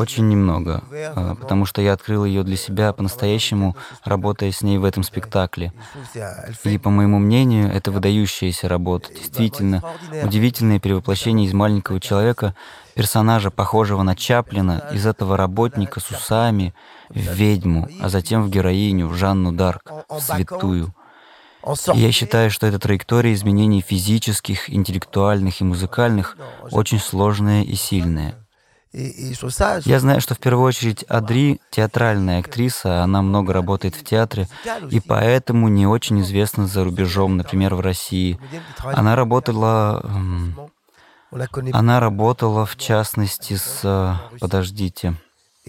очень 0.00 0.28
немного, 0.28 0.84
а, 1.16 1.34
потому 1.34 1.66
что 1.66 1.82
я 1.82 1.92
открыл 1.92 2.24
ее 2.24 2.44
для 2.44 2.56
себя 2.56 2.92
по-настоящему, 2.92 3.76
работая 4.04 4.52
с 4.52 4.62
ней 4.62 4.78
в 4.78 4.84
этом 4.84 5.02
спектакле. 5.02 5.72
И, 6.62 6.78
по 6.78 6.90
моему 6.90 7.18
мнению, 7.18 7.72
это 7.72 7.90
выдающаяся 7.90 8.68
работа. 8.68 9.12
Действительно, 9.12 9.82
удивительное 10.22 10.78
перевоплощение 10.78 11.48
из 11.48 11.54
маленького 11.54 12.00
человека, 12.00 12.54
персонажа, 12.94 13.50
похожего 13.50 14.02
на 14.02 14.14
Чаплина, 14.14 14.88
из 14.92 15.06
этого 15.06 15.36
работника 15.36 15.98
с 15.98 16.10
усами, 16.10 16.72
в 17.08 17.18
ведьму, 17.18 17.88
а 18.00 18.08
затем 18.08 18.42
в 18.44 18.50
героиню, 18.50 19.08
в 19.08 19.14
Жанну 19.14 19.52
Дарк, 19.52 19.90
в 20.08 20.20
святую. 20.20 20.94
И 21.94 21.98
я 21.98 22.12
считаю, 22.12 22.50
что 22.50 22.66
эта 22.66 22.78
траектория 22.78 23.32
изменений 23.34 23.80
физических, 23.80 24.70
интеллектуальных 24.70 25.60
и 25.60 25.64
музыкальных 25.64 26.36
очень 26.70 27.00
сложная 27.00 27.64
и 27.64 27.74
сильная. 27.74 28.36
Я 28.92 30.00
знаю, 30.00 30.20
что 30.20 30.34
в 30.34 30.38
первую 30.38 30.66
очередь 30.66 31.04
Адри— 31.08 31.60
театральная 31.70 32.40
актриса, 32.40 33.02
она 33.02 33.20
много 33.20 33.52
работает 33.52 33.94
в 33.94 34.02
театре, 34.02 34.48
и 34.90 35.00
поэтому 35.00 35.68
не 35.68 35.86
очень 35.86 36.20
известна 36.22 36.66
за 36.66 36.84
рубежом, 36.84 37.36
например, 37.36 37.74
в 37.74 37.80
России. 37.80 38.38
Она 38.78 39.14
работала... 39.16 40.02
Она 41.72 42.00
работала, 42.00 42.64
в 42.64 42.76
частности, 42.76 43.56
с... 43.56 44.18
Подождите. 44.40 45.14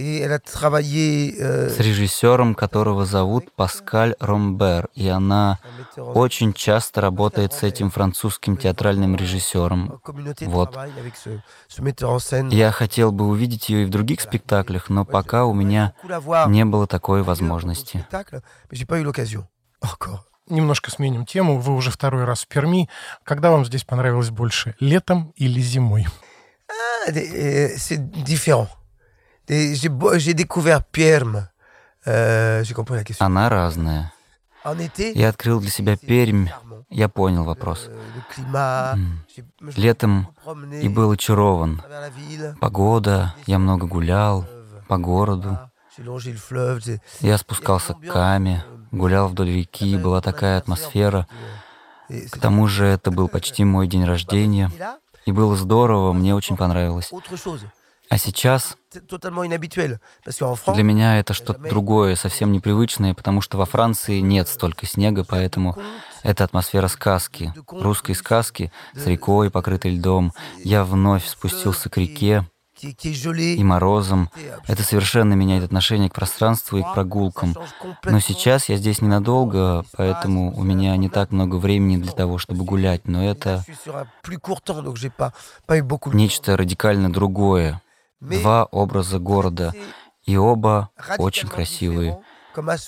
Euh, 0.02 1.70
с 1.70 1.80
режиссером, 1.80 2.56
которого 2.56 3.06
зовут 3.06 3.52
Паскаль 3.54 4.16
Ромбер, 4.22 4.88
и 4.94 5.10
она 5.10 5.60
очень 5.98 6.54
часто 6.54 7.02
работает 7.02 7.52
с 7.52 7.64
этим 7.64 7.92
французским 7.92 8.56
театральным 8.56 9.18
режиссером. 9.18 10.02
Вот. 10.42 10.78
Я 12.50 12.72
хотел 12.72 13.12
бы 13.12 13.28
увидеть 13.28 13.68
ее 13.68 13.84
и 13.84 13.86
в 13.86 13.90
других 13.90 14.22
спектаклях, 14.22 14.90
но 14.90 15.04
пока 15.04 15.44
у 15.44 15.54
меня 15.54 15.94
не 16.48 16.64
было 16.64 16.88
такой 16.88 17.22
возможности. 17.22 18.06
Немножко 20.48 20.92
сменим 20.92 21.26
тему. 21.26 21.60
Вы 21.60 21.76
уже 21.76 21.92
второй 21.92 22.24
раз 22.24 22.44
в 22.44 22.48
Перми. 22.48 22.90
Когда 23.24 23.52
вам 23.52 23.66
здесь 23.66 23.84
понравилось 23.84 24.30
больше, 24.30 24.76
летом 24.80 25.34
или 25.36 25.60
зимой? 25.62 26.08
Ah, 26.72 27.12
euh, 27.12 27.76
c'est 27.78 27.98
différent. 27.98 28.68
J'ai 29.50 30.34
découvert 30.34 30.84
Perm. 30.84 31.48
Euh, 32.08 32.64
j'ai 32.64 32.74
compris 32.74 32.96
la 32.96 33.04
question. 33.04 33.26
Она 33.26 33.50
разная. 33.50 34.14
Я 35.16 35.30
открыл 35.30 35.60
для 35.62 35.70
себя 35.70 35.98
Пермь. 35.98 36.48
Я 36.90 37.08
понял 37.08 37.44
вопрос. 37.44 37.90
Euh, 38.38 38.96
Летом 39.76 40.28
и 40.82 40.90
был 40.90 41.12
очарован. 41.12 41.82
Погода, 42.60 43.36
я 43.46 43.60
много 43.60 43.86
гулял 43.86 44.46
по 44.88 44.98
городу. 44.98 45.58
Я 47.22 47.38
спускался 47.38 47.94
к 47.94 48.02
Каме, 48.02 48.64
гулял 48.92 49.28
вдоль 49.28 49.50
реки, 49.50 49.98
была 49.98 50.22
такая 50.22 50.58
атмосфера. 50.58 51.28
К 52.10 52.38
тому 52.40 52.68
же 52.68 52.86
это 52.86 53.12
был 53.12 53.28
почти 53.28 53.64
мой 53.64 53.88
день 53.88 54.06
рождения. 54.06 54.72
И 55.26 55.32
было 55.32 55.56
здорово, 55.56 56.12
мне 56.14 56.34
очень 56.34 56.58
понравилось. 56.58 57.12
А 58.10 58.18
сейчас 58.18 58.76
для 58.92 60.84
меня 60.84 61.20
это 61.20 61.34
что-то 61.34 61.60
другое, 61.70 62.16
совсем 62.16 62.52
непривычное, 62.52 63.14
потому 63.14 63.40
что 63.42 63.58
во 63.58 63.66
Франции 63.66 64.20
нет 64.20 64.48
столько 64.48 64.88
снега, 64.88 65.24
поэтому 65.24 65.78
это 66.24 66.44
атмосфера 66.44 66.88
сказки, 66.88 67.54
русской 67.68 68.14
сказки 68.16 68.72
с 68.96 69.06
рекой, 69.06 69.52
покрытой 69.52 69.96
льдом. 69.96 70.34
Я 70.64 70.84
вновь 70.84 71.28
спустился 71.28 71.90
к 71.90 71.98
реке, 71.98 72.46
и 72.82 73.64
морозом. 73.64 74.30
Это 74.68 74.84
совершенно 74.84 75.34
меняет 75.34 75.66
отношение 75.66 76.10
к 76.10 76.14
пространству 76.14 76.78
и 76.78 76.82
к 76.82 76.94
прогулкам. 76.94 77.54
Но 78.06 78.20
сейчас 78.22 78.70
я 78.70 78.78
здесь 78.78 79.02
ненадолго, 79.02 79.84
поэтому 79.98 80.56
у 80.58 80.64
меня 80.64 80.96
не 80.96 81.10
так 81.10 81.32
много 81.32 81.58
времени 81.58 82.02
для 82.02 82.14
того, 82.14 82.38
чтобы 82.38 82.64
гулять. 82.64 83.06
Но 83.08 83.24
это 83.24 83.66
нечто 86.14 86.58
радикально 86.58 87.12
другое. 87.12 87.82
Два 88.20 88.66
образа 88.66 89.20
города, 89.20 89.74
и 90.24 90.38
оба 90.38 90.90
очень 91.18 91.48
красивые. 91.48 92.20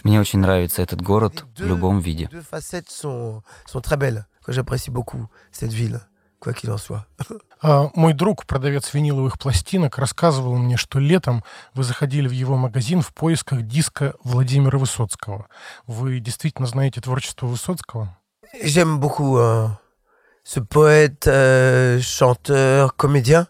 Мне 0.03 0.19
очень 0.19 0.39
нравится 0.39 0.81
этот 0.81 1.01
город 1.01 1.45
в 1.57 1.65
любом 1.65 1.99
виде. 1.99 2.29
А, 7.63 7.91
мой 7.93 8.13
друг, 8.13 8.47
продавец 8.47 8.91
виниловых 8.91 9.37
пластинок, 9.37 9.99
рассказывал 9.99 10.57
мне, 10.57 10.77
что 10.77 10.97
летом 10.97 11.43
вы 11.75 11.83
заходили 11.83 12.27
в 12.27 12.31
его 12.31 12.57
магазин 12.57 13.01
в 13.01 13.13
поисках 13.13 13.61
диска 13.61 14.15
Владимира 14.23 14.79
Высоцкого. 14.79 15.47
Вы 15.85 16.19
действительно 16.19 16.67
знаете 16.67 17.01
творчество 17.01 17.45
Высоцкого? 17.45 18.17
J'aime 18.63 18.99
beaucoup 18.99 19.37
euh, 19.37 19.67
ce 20.43 20.59
poète, 20.59 21.27
euh, 21.27 21.99
chanteur, 22.01 22.95
comédien. 22.95 23.47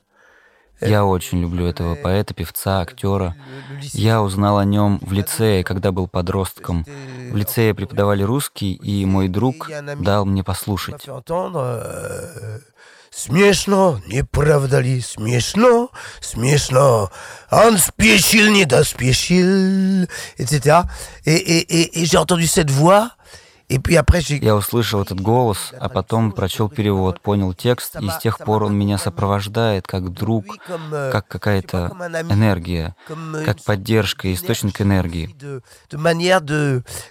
Я 0.82 1.06
очень 1.06 1.42
люблю 1.42 1.66
этого 1.66 1.96
поэта, 1.96 2.34
певца, 2.34 2.82
актера. 2.82 3.36
Я 3.94 4.22
узнал 4.22 4.58
о 4.58 4.66
нем 4.66 5.00
в 5.02 5.12
лицее, 5.14 5.64
когда 5.64 5.92
был 5.92 6.08
подростком. 6.08 6.86
В 7.32 7.36
лицее 7.36 7.74
преподавали 7.74 8.24
русский, 8.24 8.74
и 8.74 9.06
мой 9.06 9.28
друг 9.28 9.70
дал 10.00 10.26
мне 10.26 10.44
послушать. 10.44 11.08
Смешно, 13.14 14.00
не 14.08 14.24
правда 14.24 14.80
ли, 14.80 15.02
смешно, 15.02 15.92
смешно. 16.22 17.12
Он 17.52 17.78
спешил, 17.78 18.50
не 18.50 18.64
доспешил, 18.64 20.08
etc. 20.38 20.86
Et, 21.26 21.36
et, 21.36 21.66
et, 21.70 22.02
et 22.02 22.06
j'ai 22.06 22.18
entendu 22.18 22.48
cette 22.48 22.72
voix, 22.72 23.12
я 24.42 24.56
услышал 24.56 25.01
этот 25.01 25.22
голос, 25.22 25.74
а 25.80 25.90
потом 25.90 26.32
прочел 26.32 26.70
перевод, 26.70 27.22
понял 27.22 27.54
текст, 27.54 27.96
и 28.00 28.10
с 28.10 28.18
тех 28.18 28.38
пор 28.40 28.63
он 28.63 28.78
меня 28.78 28.98
сопровождает 28.98 29.88
как 29.88 30.12
друг, 30.12 30.46
как 30.90 31.28
какая-то 31.28 31.92
энергия, 32.30 32.96
как 33.46 33.63
поддержка, 33.63 34.34
источник 34.34 34.82
энергии, 34.82 35.36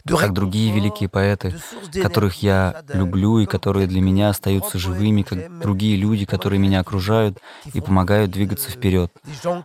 как 0.06 0.32
другие 0.32 0.72
великие 0.72 1.08
поэты, 1.08 1.54
которых 2.02 2.42
я 2.42 2.82
люблю 2.92 3.38
и 3.38 3.46
которые 3.46 3.86
для 3.86 4.00
меня 4.00 4.28
остаются 4.30 4.78
живыми, 4.78 5.22
как 5.22 5.60
другие 5.60 5.96
люди, 5.96 6.24
которые 6.24 6.58
меня 6.58 6.80
окружают 6.80 7.38
и 7.72 7.80
помогают 7.80 8.30
двигаться 8.30 8.70
вперед. 8.70 9.12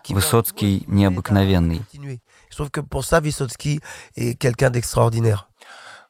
Высоцкий 0.09 0.83
необыкновенный. 0.87 1.81
Je 2.55 2.55
trouve 2.55 2.71
que 2.71 2.79
pour 2.79 3.03
ça, 3.03 3.19
Vysotsky 3.19 3.81
est 4.15 4.35
quelqu'un 4.35 4.69
d'extraordinaire. 4.69 5.49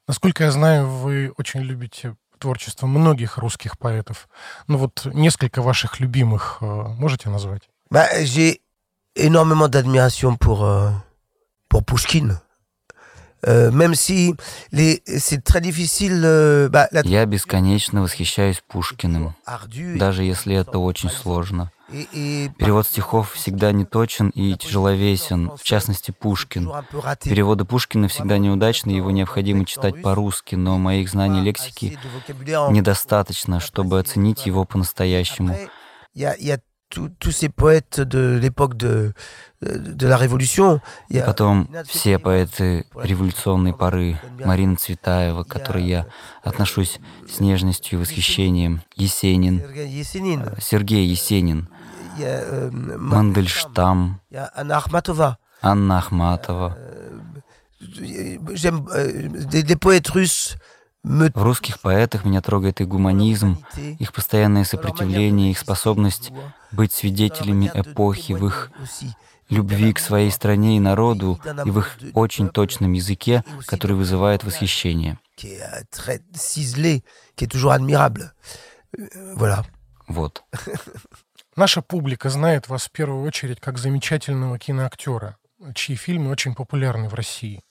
Насколько 0.08 0.44
я 0.44 0.52
знаю, 0.52 0.88
вы 0.88 1.34
очень 1.38 1.62
любите 1.62 2.16
творчество 2.38 2.86
многих 2.86 3.38
русских 3.38 3.78
поэтов. 3.78 4.28
Ну 4.68 4.78
вот 4.78 5.06
несколько 5.14 5.62
ваших 5.62 6.00
любимых 6.00 6.58
э, 6.62 6.66
можете 6.66 7.30
назвать? 7.30 7.64
Bah, 7.90 8.08
j'ai 8.24 8.62
énormément 9.16 9.68
d'admiration 9.68 10.38
pour, 10.38 10.64
euh, 10.64 10.92
pour 11.70 11.84
Pushkin. 11.84 12.40
Euh, 13.48 13.72
même 13.72 13.94
si 13.96 14.34
c'est 14.72 15.44
très 15.44 15.62
difficile, 15.62 16.22
euh, 16.24 16.68
bah, 16.70 16.88
la... 16.92 17.02
Я 17.04 17.25
бесконечно 17.25 18.02
восхищаюсь 18.02 18.64
Пушкиным, 18.68 19.34
даже 19.98 20.24
если 20.24 20.56
это 20.56 20.80
очень 20.80 21.10
сложно. 21.10 21.72
Перевод 21.92 22.88
стихов 22.88 23.34
всегда 23.34 23.72
неточен 23.72 24.30
и 24.30 24.56
тяжеловесен, 24.56 25.52
в 25.56 25.64
частности 25.64 26.10
Пушкин. 26.10 26.72
Переводы 27.24 27.64
Пушкина 27.66 28.08
всегда 28.08 28.40
неудачны, 28.40 28.90
его 28.90 29.12
необходимо 29.12 29.66
читать 29.66 30.02
по-русски, 30.02 30.56
но 30.56 30.80
моих 30.80 31.10
знаний 31.10 31.42
лексики 31.42 32.00
недостаточно, 32.72 33.60
чтобы 33.60 34.00
оценить 34.00 34.48
его 34.48 34.66
по-настоящему 34.66 35.56
tous 36.89 37.32
ces 37.32 37.50
poètes 37.50 38.00
de 38.00 38.39
l'époque 38.42 38.77
de, 38.77 39.13
de 39.62 40.08
la 40.08 40.18
Révolution. 40.18 40.80
И 41.10 41.19
потом 41.19 41.67
все 41.88 42.19
поэты 42.19 42.86
революционной 42.95 43.74
поры, 43.74 44.19
Марина 44.43 44.76
Цветаева, 44.76 45.43
к 45.43 45.48
которой 45.48 45.84
я 45.84 46.06
отношусь 46.43 47.00
с 47.28 47.39
нежностью 47.39 47.98
и 47.98 48.02
восхищением, 48.02 48.82
Есенин, 48.95 49.62
Сергей 50.60 51.06
Есенин, 51.08 51.69
Мандельштам, 52.98 54.21
Анна 54.56 54.78
Ахматова. 54.78 55.38
Анна 55.62 55.98
Ахматова. 55.98 56.78
J'aime 58.54 58.86
des 59.45 59.76
poètes 59.76 60.08
russes 60.10 60.56
в 61.06 61.44
русских 61.44 61.80
поэтах 61.80 62.26
меня 62.26 62.41
трогает 62.41 62.82
и 62.82 62.86
гуманизм, 62.86 63.63
их 63.78 64.12
постоянное 64.12 64.63
сопротивление, 64.63 65.52
их 65.52 65.60
способность 65.60 66.32
быть 66.72 66.91
свидетелями 66.91 67.70
эпохи 67.74 68.34
в 68.34 68.46
их 68.48 68.72
любви 69.50 69.94
к 69.94 70.00
своей 70.00 70.32
стране 70.32 70.78
и 70.78 70.80
народу 70.80 71.39
и 71.63 71.70
в 71.70 71.80
их 71.80 71.98
очень 72.13 72.50
точном 72.50 72.94
языке, 72.94 73.44
который 73.68 73.96
вызывает 73.96 74.44
восхищение. 74.44 75.20
Вот. 80.08 80.44
Наша 81.56 81.82
публика 81.82 82.30
знает 82.30 82.68
вас 82.68 82.86
в 82.86 82.91
первую 82.91 83.26
очередь 83.26 83.60
как 83.60 83.78
замечательного 83.78 84.58
киноактера, 84.58 85.38
чьи 85.76 85.96
фильмы 85.96 86.32
очень 86.32 86.56
популярны 86.56 87.10
в 87.10 87.13
России. 87.13 87.62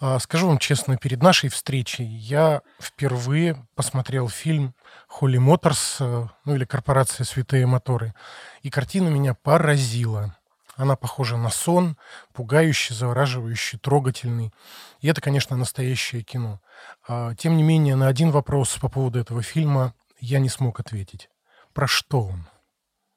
А, 0.00 0.18
скажу 0.20 0.46
вам 0.46 0.58
честно, 0.58 0.96
перед 0.96 1.22
нашей 1.22 1.50
встречей 1.50 2.06
я 2.06 2.62
впервые 2.80 3.66
посмотрел 3.74 4.28
фильм 4.28 4.74
«Холли 5.08 5.38
Моторс», 5.38 5.96
э, 5.98 6.26
ну 6.44 6.54
или 6.54 6.64
«Корпорация 6.64 7.24
Святые 7.24 7.66
Моторы», 7.66 8.14
и 8.62 8.70
картина 8.70 9.08
меня 9.08 9.34
поразила. 9.34 10.36
Она 10.76 10.94
похожа 10.94 11.36
на 11.36 11.50
сон, 11.50 11.96
пугающий, 12.32 12.94
завораживающий, 12.94 13.80
трогательный. 13.80 14.52
И 15.00 15.08
это, 15.08 15.20
конечно, 15.20 15.56
настоящее 15.56 16.22
кино. 16.22 16.60
А, 17.08 17.34
тем 17.34 17.56
не 17.56 17.64
менее, 17.64 17.96
на 17.96 18.06
один 18.06 18.30
вопрос 18.30 18.78
по 18.80 18.88
поводу 18.88 19.18
этого 19.18 19.42
фильма 19.42 19.94
я 20.20 20.38
не 20.38 20.48
смог 20.48 20.78
ответить. 20.78 21.28
Про 21.72 21.88
что 21.88 22.22
он? 22.22 22.46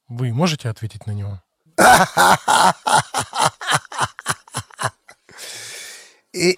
Вы 0.08 0.34
можете 0.34 0.70
ответить 0.70 1.06
на 1.06 1.12
него? 1.12 1.44
И 6.34 6.58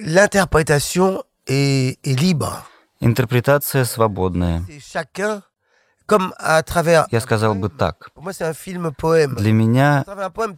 l'interprétation 0.00 1.22
est, 1.46 1.98
est 2.04 2.14
libre. 2.14 2.64
Интерпретация 3.00 3.84
свободная. 3.84 4.64
Я 7.10 7.20
сказал 7.20 7.54
бы 7.54 7.68
так. 7.68 8.10
Для 8.16 9.52
меня 9.52 10.04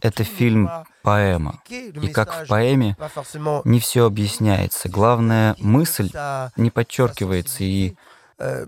это 0.01 0.23
фильм-поэма. 0.23 1.61
И 1.69 2.07
как 2.07 2.33
в 2.33 2.47
поэме 2.47 2.95
не 3.65 3.79
все 3.79 4.05
объясняется. 4.05 4.89
Главная 4.89 5.55
мысль 5.59 6.09
не 6.55 6.71
подчеркивается, 6.71 7.63
и 7.63 7.95
euh, 8.39 8.65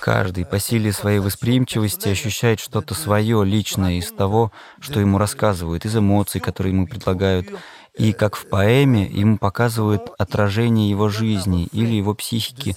каждый 0.00 0.44
по 0.44 0.58
силе 0.58 0.92
своей 0.92 1.20
восприимчивости 1.20 2.08
ощущает 2.08 2.58
что-то 2.58 2.94
свое, 2.94 3.44
личное 3.44 3.98
из 3.98 4.10
того, 4.10 4.50
что 4.80 4.98
ему 4.98 5.18
рассказывают, 5.18 5.84
из 5.84 5.96
эмоций, 5.96 6.40
которые 6.40 6.72
ему 6.72 6.88
предлагают, 6.88 7.48
и 7.96 8.12
как 8.12 8.36
в 8.36 8.48
поэме 8.48 9.06
ему 9.06 9.38
показывают 9.38 10.10
отражение 10.18 10.90
его 10.90 11.08
жизни 11.08 11.66
или 11.66 11.94
его 11.94 12.14
психики. 12.14 12.74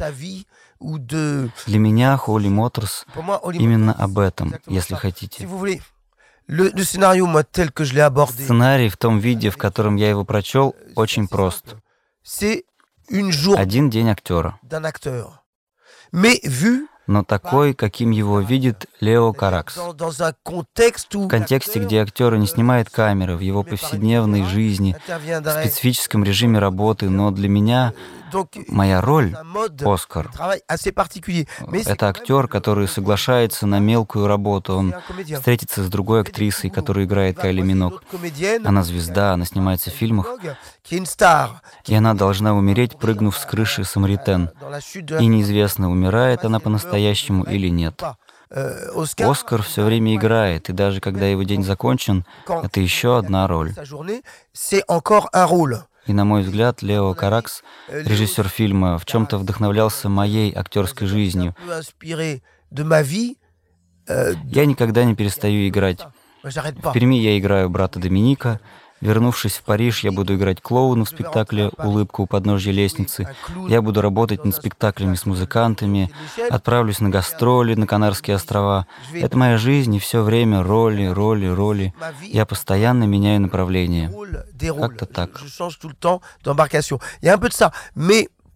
Для 0.79 1.79
меня 1.79 2.17
Холли 2.17 2.49
Моторс 2.49 3.05
именно 3.53 3.93
об 3.93 4.19
этом, 4.19 4.53
если 4.67 4.95
хотите. 4.95 5.47
Сценарий 8.45 8.89
в 8.89 8.97
том 8.97 9.19
виде, 9.19 9.49
в 9.49 9.57
котором 9.57 9.95
я 9.95 10.09
его 10.09 10.23
прочел, 10.23 10.75
очень 10.95 11.27
прост. 11.27 11.75
Один 13.57 13.89
день 13.89 14.09
актера 14.09 14.59
но 17.07 17.23
такой, 17.23 17.73
каким 17.73 18.11
его 18.11 18.39
видит 18.41 18.85
Лео 18.99 19.33
Каракс. 19.33 19.77
В 19.77 21.27
контексте, 21.27 21.79
где 21.79 22.01
актер 22.01 22.35
не 22.37 22.47
снимает 22.47 22.89
камеры, 22.89 23.35
в 23.37 23.39
его 23.39 23.63
повседневной 23.63 24.43
жизни, 24.43 24.95
в 25.07 25.61
специфическом 25.61 26.23
режиме 26.23 26.59
работы, 26.59 27.09
но 27.09 27.31
для 27.31 27.49
меня 27.49 27.93
моя 28.67 29.01
роль— 29.01 29.35
Оскар. 29.85 30.31
Это 31.85 32.09
актер, 32.09 32.47
который 32.47 32.87
соглашается 32.87 33.67
на 33.67 33.79
мелкую 33.79 34.27
работу. 34.27 34.75
Он 34.75 34.95
встретится 35.35 35.83
с 35.83 35.89
другой 35.89 36.21
актрисой, 36.21 36.69
которая 36.69 37.05
играет 37.05 37.37
Кайли 37.37 37.61
Минок. 37.61 38.03
Она 38.63 38.83
звезда, 38.83 39.33
она 39.33 39.45
снимается 39.45 39.89
в 39.91 39.93
фильмах. 39.93 40.27
И 41.85 41.95
она 41.95 42.13
должна 42.13 42.55
умереть, 42.55 42.97
прыгнув 42.97 43.37
с 43.37 43.45
крыши 43.45 43.83
Самаритен. 43.83 44.51
И 45.19 45.25
неизвестно, 45.25 45.89
умирает 45.91 46.45
она 46.45 46.59
по-настоящему 46.59 47.43
или 47.43 47.69
нет. 47.69 48.01
Оскар 48.49 49.61
все 49.61 49.83
время 49.83 50.15
играет, 50.15 50.69
и 50.69 50.73
даже 50.73 51.01
когда 51.01 51.25
его 51.25 51.43
день 51.43 51.63
закончен, 51.63 52.25
это 52.47 52.79
еще 52.79 53.17
одна 53.17 53.45
роль. 53.47 53.73
И, 56.07 56.13
на 56.13 56.25
мой 56.25 56.41
взгляд, 56.41 56.81
Лео 56.81 57.13
Каракс, 57.13 57.63
режиссер 57.89 58.47
фильма, 58.47 58.97
в 58.97 59.05
чем-то 59.05 59.37
вдохновлялся 59.37 60.09
моей 60.09 60.53
актерской 60.55 61.07
жизнью. 61.07 61.55
Я 62.01 62.39
никогда 64.65 65.03
не 65.03 65.15
перестаю 65.15 65.67
играть. 65.67 65.99
В 66.43 66.93
Перми 66.93 67.15
я 67.15 67.37
играю 67.37 67.69
брата 67.69 67.99
Доминика, 67.99 68.61
Вернувшись 69.01 69.57
в 69.57 69.61
Париж, 69.61 70.03
я 70.03 70.11
буду 70.11 70.35
играть 70.35 70.61
клоуна 70.61 71.05
в 71.05 71.09
спектакле 71.09 71.69
«Улыбка 71.77 72.21
у 72.21 72.25
подножья 72.25 72.71
лестницы». 72.71 73.27
Я 73.67 73.81
буду 73.81 74.01
работать 74.01 74.43
над 74.43 74.55
спектаклями 74.55 75.15
с 75.15 75.25
музыкантами, 75.25 76.09
отправлюсь 76.49 76.99
на 76.99 77.09
гастроли 77.09 77.75
на 77.75 77.85
Канарские 77.85 78.35
острова. 78.35 78.87
Это 79.13 79.37
моя 79.37 79.57
жизнь, 79.57 79.93
и 79.95 79.99
все 79.99 80.21
время 80.23 80.63
роли, 80.63 81.05
роли, 81.05 81.45
роли. 81.45 81.93
Я 82.21 82.45
постоянно 82.45 83.03
меняю 83.03 83.41
направление. 83.41 84.11
Как-то 84.59 85.05
так. 85.05 85.29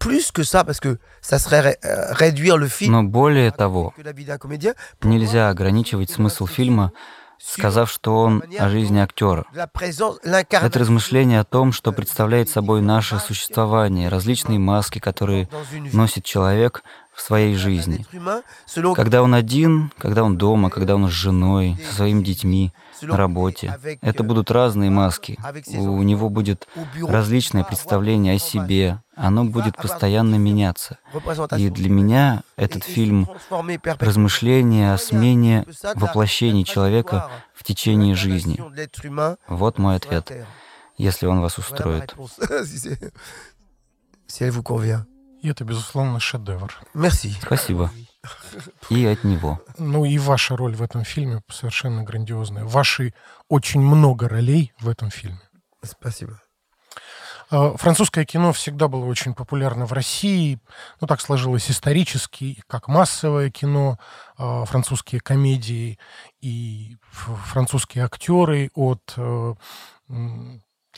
plus 0.02 0.32
que 0.32 0.42
ça, 0.42 0.64
parce 0.64 0.80
que 0.80 0.98
ça 1.20 1.38
serait 1.38 1.78
réduire 2.10 2.56
le 2.56 2.66
film. 2.66 2.90
Но 2.90 3.04
более 3.04 3.52
того, 3.52 3.94
нельзя 5.02 5.48
ограничивать 5.48 6.10
смысл 6.10 6.46
фильма 6.46 6.92
сказав, 7.44 7.90
что 7.90 8.16
он 8.16 8.42
о 8.58 8.68
жизни 8.68 8.98
актера. 8.98 9.44
Это 9.52 10.78
размышление 10.78 11.40
о 11.40 11.44
том, 11.44 11.72
что 11.72 11.92
представляет 11.92 12.48
собой 12.48 12.80
наше 12.80 13.18
существование, 13.18 14.08
различные 14.08 14.58
маски, 14.58 14.98
которые 14.98 15.48
носит 15.92 16.24
человек 16.24 16.82
в 17.14 17.20
своей 17.20 17.56
жизни. 17.56 18.06
Когда 18.94 19.22
он 19.22 19.34
один, 19.34 19.92
когда 19.98 20.24
он 20.24 20.38
дома, 20.38 20.70
когда 20.70 20.94
он 20.94 21.08
с 21.08 21.12
женой, 21.12 21.76
со 21.88 21.96
своими 21.96 22.22
детьми, 22.22 22.72
на 23.02 23.16
работе. 23.16 23.78
Это 24.00 24.22
будут 24.22 24.50
разные 24.50 24.90
маски. 24.90 25.38
У 25.68 26.02
него 26.02 26.28
будет 26.28 26.68
различное 27.00 27.64
представление 27.64 28.36
о 28.36 28.38
себе. 28.38 29.02
Оно 29.14 29.44
будет 29.44 29.76
постоянно 29.76 30.36
меняться. 30.36 30.98
И 31.56 31.68
для 31.68 31.90
меня 31.90 32.42
этот 32.56 32.84
фильм— 32.84 33.28
размышление 33.98 34.94
о 34.94 34.98
смене 34.98 35.66
воплощений 35.94 36.64
человека 36.64 37.30
в 37.54 37.64
течение 37.64 38.14
жизни. 38.14 38.58
Вот 39.48 39.78
мой 39.78 39.96
ответ, 39.96 40.32
если 40.96 41.26
он 41.26 41.40
вас 41.40 41.58
устроит. 41.58 42.14
И 45.42 45.48
это, 45.48 45.64
безусловно, 45.64 46.20
шедевр. 46.20 46.72
Merci. 46.94 47.34
Спасибо. 47.42 47.90
И 48.90 49.04
от 49.04 49.24
него. 49.24 49.60
Ну 49.76 50.04
и 50.04 50.16
ваша 50.16 50.56
роль 50.56 50.76
в 50.76 50.82
этом 50.82 51.04
фильме 51.04 51.42
совершенно 51.50 52.04
грандиозная. 52.04 52.64
Ваши 52.64 53.12
очень 53.48 53.80
много 53.80 54.28
ролей 54.28 54.72
в 54.78 54.88
этом 54.88 55.10
фильме. 55.10 55.40
Спасибо. 55.82 56.40
А, 57.50 57.76
французское 57.76 58.24
кино 58.24 58.52
всегда 58.52 58.86
было 58.86 59.04
очень 59.04 59.34
популярно 59.34 59.84
в 59.84 59.92
России. 59.92 60.60
Ну, 61.00 61.08
так 61.08 61.20
сложилось 61.20 61.68
исторически, 61.68 62.62
как 62.68 62.86
массовое 62.86 63.50
кино, 63.50 63.98
а, 64.38 64.64
французские 64.64 65.20
комедии 65.20 65.98
и 66.40 66.96
французские 67.10 68.04
актеры 68.04 68.70
от 68.74 69.02
э, 69.16 69.54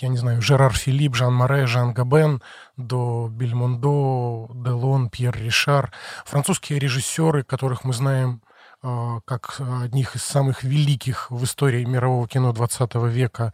я 0.01 0.09
не 0.09 0.17
знаю, 0.17 0.43
Жерар 0.43 0.73
Филипп, 0.73 1.15
Жан 1.15 1.35
Море, 1.35 1.67
Жан 1.67 1.93
Габен, 1.93 2.43
до 2.77 3.29
Бельмондо, 3.31 4.49
Делон, 4.53 5.09
Пьер 5.09 5.37
Ришар. 5.37 5.93
Французские 6.25 6.79
режиссеры, 6.79 7.45
которых 7.45 7.85
мы 7.85 7.93
знаем 7.93 8.43
э, 8.83 9.21
как 9.25 9.61
одних 9.61 10.17
из 10.17 10.25
самых 10.25 10.65
великих 10.65 11.31
в 11.31 11.45
истории 11.45 11.85
мирового 11.85 12.27
кино 12.27 12.53
20 12.53 12.95
века. 13.07 13.53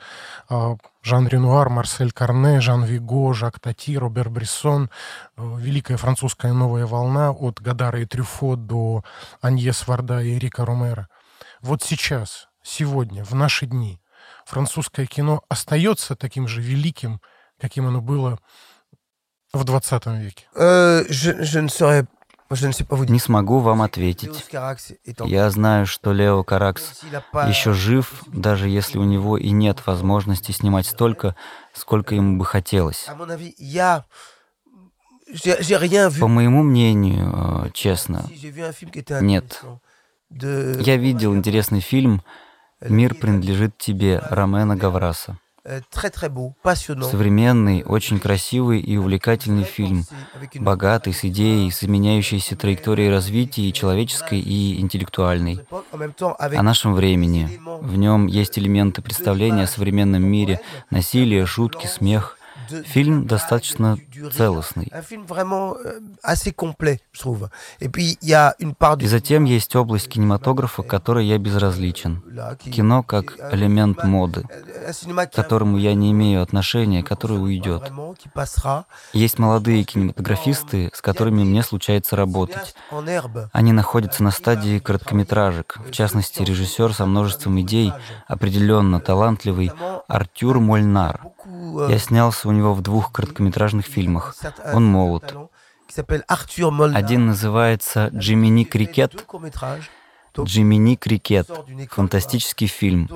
Э, 0.49 0.77
Жан 1.03 1.29
Ренуар, 1.29 1.69
Марсель 1.69 2.13
Карне, 2.13 2.61
Жан 2.61 2.85
Виго, 2.85 3.35
Жак 3.35 3.61
Тати, 3.61 3.99
Робер 3.99 4.31
Брессон. 4.31 4.91
Э, 5.37 5.43
великая 5.59 5.99
французская 5.99 6.55
новая 6.55 6.87
волна 6.87 7.33
от 7.33 7.61
Гадара 7.61 8.01
и 8.01 8.07
Трюфо 8.07 8.57
до 8.57 9.05
Аньес 9.43 9.87
Варда 9.87 10.23
и 10.23 10.39
Эрика 10.39 10.65
Ромера. 10.65 11.09
Вот 11.61 11.83
сейчас, 11.83 12.49
сегодня, 12.63 13.25
в 13.25 13.35
наши 13.35 13.67
дни– 13.67 14.01
французское 14.51 15.07
кино 15.07 15.43
остается 15.49 16.17
таким 16.17 16.49
же 16.49 16.61
великим, 16.61 17.21
каким 17.59 17.87
оно 17.87 18.01
было 18.01 18.39
в 19.53 19.65
20 19.65 20.07
веке? 20.07 20.49
Э, 20.55 21.05
не 23.09 23.21
смогу 23.21 23.61
вам 23.61 23.83
ответить. 23.83 24.45
Я 25.25 25.51
знаю, 25.51 25.87
что 25.87 26.13
Лео 26.13 26.43
Каракс 26.43 27.03
еще 27.47 27.73
жив, 27.73 28.25
даже 28.27 28.69
если 28.69 28.99
у 28.99 29.05
него 29.05 29.39
и 29.39 29.51
нет 29.51 29.87
возможности 29.87 30.51
снимать 30.51 30.87
столько, 30.87 31.37
сколько 31.73 32.17
ему 32.17 32.39
бы 32.39 32.45
хотелось. 32.45 33.07
По 36.21 36.27
моему 36.27 36.65
мнению, 36.65 37.67
э, 37.67 37.71
честно, 37.73 38.29
нет. 39.21 39.63
Я 40.29 40.97
видел 40.97 41.37
интересный 41.37 41.81
фильм, 41.81 42.23
«Мир 42.81 43.15
принадлежит 43.15 43.77
тебе» 43.79 44.19
Ромена 44.31 44.77
Гавраса. 44.77 45.39
Э, 45.63 45.83
Современный, 45.93 47.85
очень 47.85 48.19
красивый 48.19 48.81
и 48.81 48.97
увлекательный 48.97 49.65
фильм, 49.65 50.05
богатый, 50.55 51.13
с 51.13 51.23
идеей, 51.25 51.71
с 51.71 51.85
изменяющейся 51.85 52.57
траекторией 52.57 53.11
развития 53.11 53.69
и 53.69 53.73
человеческой, 53.73 54.41
и 54.41 54.81
интеллектуальной. 54.81 55.61
О 55.91 56.63
нашем 56.63 56.95
времени. 56.95 57.61
В 57.83 57.97
нем 57.97 58.27
есть 58.27 58.59
элементы 58.59 59.03
представления 59.03 59.65
о 59.65 59.67
современном 59.67 60.25
мире, 60.25 60.61
насилие, 60.89 61.45
шутки, 61.45 61.87
смех. 61.87 62.39
Фильм 62.85 63.27
достаточно 63.27 63.99
целостный. 64.33 64.93
И 69.01 69.07
затем 69.07 69.45
есть 69.45 69.77
область 69.77 70.09
кинематографа, 70.09 70.83
которой 70.83 71.27
я 71.27 71.39
безразличен. 71.39 72.23
Кино 72.59 73.03
как 73.03 73.37
элемент 73.53 74.05
моды, 74.05 74.45
к 74.45 75.31
которому 75.35 75.79
я 75.79 75.95
не 75.95 76.13
имею 76.13 76.43
отношения, 76.43 77.03
который 77.03 77.43
уйдет. 77.43 77.91
Есть 79.13 79.39
молодые 79.39 79.85
кинематографисты, 79.85 80.91
с 80.95 81.01
которыми 81.01 81.45
мне 81.45 81.63
случается 81.63 82.17
работать. 82.17 82.75
Они 83.53 83.73
находятся 83.73 84.23
на 84.23 84.31
стадии 84.31 84.79
короткометражек, 84.79 85.79
в 85.87 85.91
частности, 85.93 86.43
режиссер 86.43 86.95
со 86.95 87.07
множеством 87.07 87.61
идей, 87.61 87.93
определенно 88.29 89.01
талантливый 89.01 89.73
Артюр 90.09 90.61
Мольнар. 90.61 91.21
Я 91.89 91.99
снялся 91.99 92.49
у 92.49 92.53
него 92.53 92.75
в 92.75 92.83
двух 92.83 93.13
короткометражных 93.13 93.87
фильмах. 93.87 94.37
Он 94.73 94.85
молод. 94.85 95.35
Один 96.95 97.27
называется 97.27 98.11
«Джимини 98.15 98.65
Крикет», 98.65 99.27
Джимини 100.39 100.97
Крикет. 100.97 101.51
Фантастический 101.91 102.67
фильм. 102.67 103.11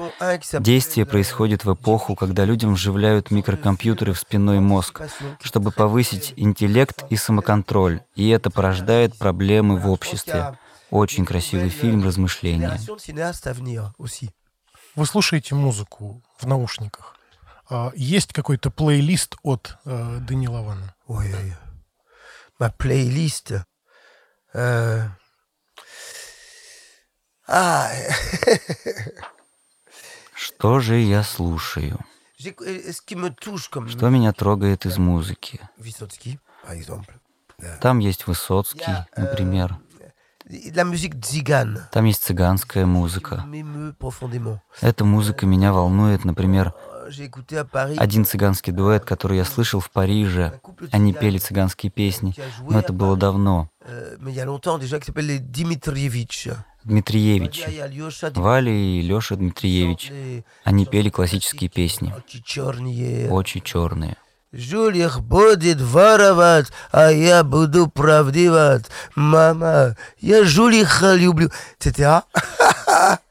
Действие 0.60 1.06
происходит 1.06 1.64
в 1.64 1.72
эпоху, 1.72 2.16
когда 2.16 2.44
людям 2.44 2.74
вживляют 2.74 3.30
микрокомпьютеры 3.30 4.12
в 4.12 4.18
спинной 4.18 4.60
мозг, 4.60 5.02
чтобы 5.40 5.70
повысить 5.70 6.34
интеллект 6.36 7.04
и 7.10 7.16
самоконтроль, 7.16 8.00
и 8.16 8.28
это 8.28 8.50
порождает 8.50 9.16
проблемы 9.16 9.76
в 9.76 9.88
обществе. 9.88 10.58
Очень 10.90 11.24
красивый 11.24 11.70
фильм 11.70 12.04
размышления. 12.04 12.78
Вы 14.96 15.06
слушаете 15.06 15.54
музыку 15.54 16.22
в 16.38 16.46
наушниках? 16.46 17.13
А, 17.76 17.90
есть 17.96 18.32
какой-то 18.32 18.70
плейлист 18.70 19.34
от 19.42 19.76
э, 19.84 20.18
Дани 20.20 20.46
Лавана? 20.46 20.94
Ой, 21.08 21.34
ой, 21.34 21.56
ma 22.60 22.72
плейлист. 22.78 23.50
Э... 24.52 25.08
А... 27.48 27.90
Что 30.36 30.78
же 30.78 30.98
я 30.98 31.24
слушаю? 31.24 31.98
Э, 32.44 32.92
Что 33.88 34.08
меня 34.08 34.32
трогает 34.32 34.86
из 34.86 34.98
музыки? 34.98 35.60
Там 37.80 37.98
есть 37.98 38.28
Высоцкий, 38.28 38.84
э, 39.16 39.20
например. 39.20 39.80
Там 41.90 42.04
есть 42.04 42.22
цыганская 42.22 42.86
музыка. 42.86 43.44
Эта 44.80 45.04
музыка 45.04 45.46
меня 45.46 45.72
волнует, 45.72 46.24
например, 46.24 46.72
один 47.96 48.24
цыганский 48.24 48.72
дуэт, 48.72 49.04
который 49.04 49.38
я 49.38 49.44
слышал 49.44 49.80
в 49.80 49.90
Париже. 49.90 50.60
Они 50.92 51.12
пели 51.12 51.38
цыганские 51.38 51.90
песни, 51.90 52.34
но 52.62 52.78
это 52.78 52.92
было 52.92 53.16
давно. 53.16 53.68
Дмитриевич. 56.84 57.64
Валя 58.34 58.72
и 58.72 59.00
Леша 59.00 59.36
Дмитриевич. 59.36 60.12
Они 60.64 60.86
пели 60.86 61.08
классические 61.08 61.70
песни. 61.70 62.14
Очень 63.30 63.62
черные. 63.62 64.16
Жулих 64.52 65.20
будет 65.20 65.80
воровать, 65.80 66.68
а 66.92 67.10
я 67.10 67.42
буду 67.42 67.88
правдивать. 67.88 68.84
Мама, 69.16 69.96
я 70.20 70.44
жулиха 70.44 71.14
люблю. 71.14 71.50
Etc. 71.80 72.22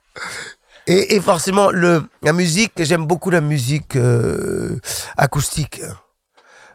Et, 0.88 1.16
et, 1.16 1.22
forcément, 1.22 1.72
le, 1.72 2.04
la 2.22 2.34
musique, 2.34 2.74
j'aime 2.78 3.06
beaucoup 3.06 3.30
la 3.30 3.42
musique 3.42 3.96
euh, 3.96 4.80
acoustique. 5.16 5.82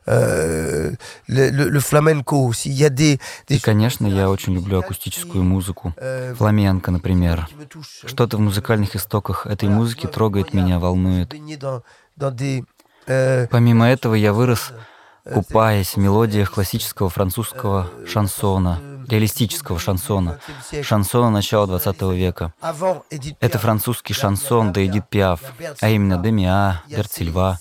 Euh, 0.09 0.93
le, 1.27 1.51
le, 1.51 1.69
le 1.69 1.81
flamenco 1.81 2.47
aussi. 2.47 2.71
Il 2.71 2.79
y 2.79 2.85
a 2.87 2.89
des, 2.89 3.19
des... 3.47 3.57
И, 3.57 3.61
конечно, 3.61 4.07
я 4.07 4.31
очень 4.31 4.55
люблю 4.55 4.79
акустическую 4.79 5.45
музыку. 5.45 5.93
Фламенко, 6.37 6.91
например. 6.91 7.47
Что-то 8.07 8.39
в 8.39 8.41
музыкальных 8.41 8.97
истоках 8.97 9.47
этой 9.47 9.69
музыки 9.69 10.07
трогает 10.07 10.55
меня, 10.55 10.79
волнует. 10.79 11.35
Помимо 13.51 13.87
этого, 13.87 14.15
я 14.15 14.33
вырос, 14.33 14.73
купаясь 15.33 15.95
в 15.95 15.97
мелодиях 15.99 16.53
классического 16.53 17.09
французского 17.09 17.91
шансона, 18.07 18.81
реалистического 19.09 19.79
шансона, 19.79 20.39
шансона 20.83 21.31
начала 21.31 21.67
XX 21.67 22.15
века. 22.17 22.53
Это 23.41 23.59
французский 23.59 24.15
шансон 24.15 24.73
де 24.73 24.87
Эдит 24.87 25.09
Пиаф, 25.09 25.41
а 25.81 25.89
именно 25.89 26.19
Демиа, 26.19 26.83
Берцельва, 26.89 27.59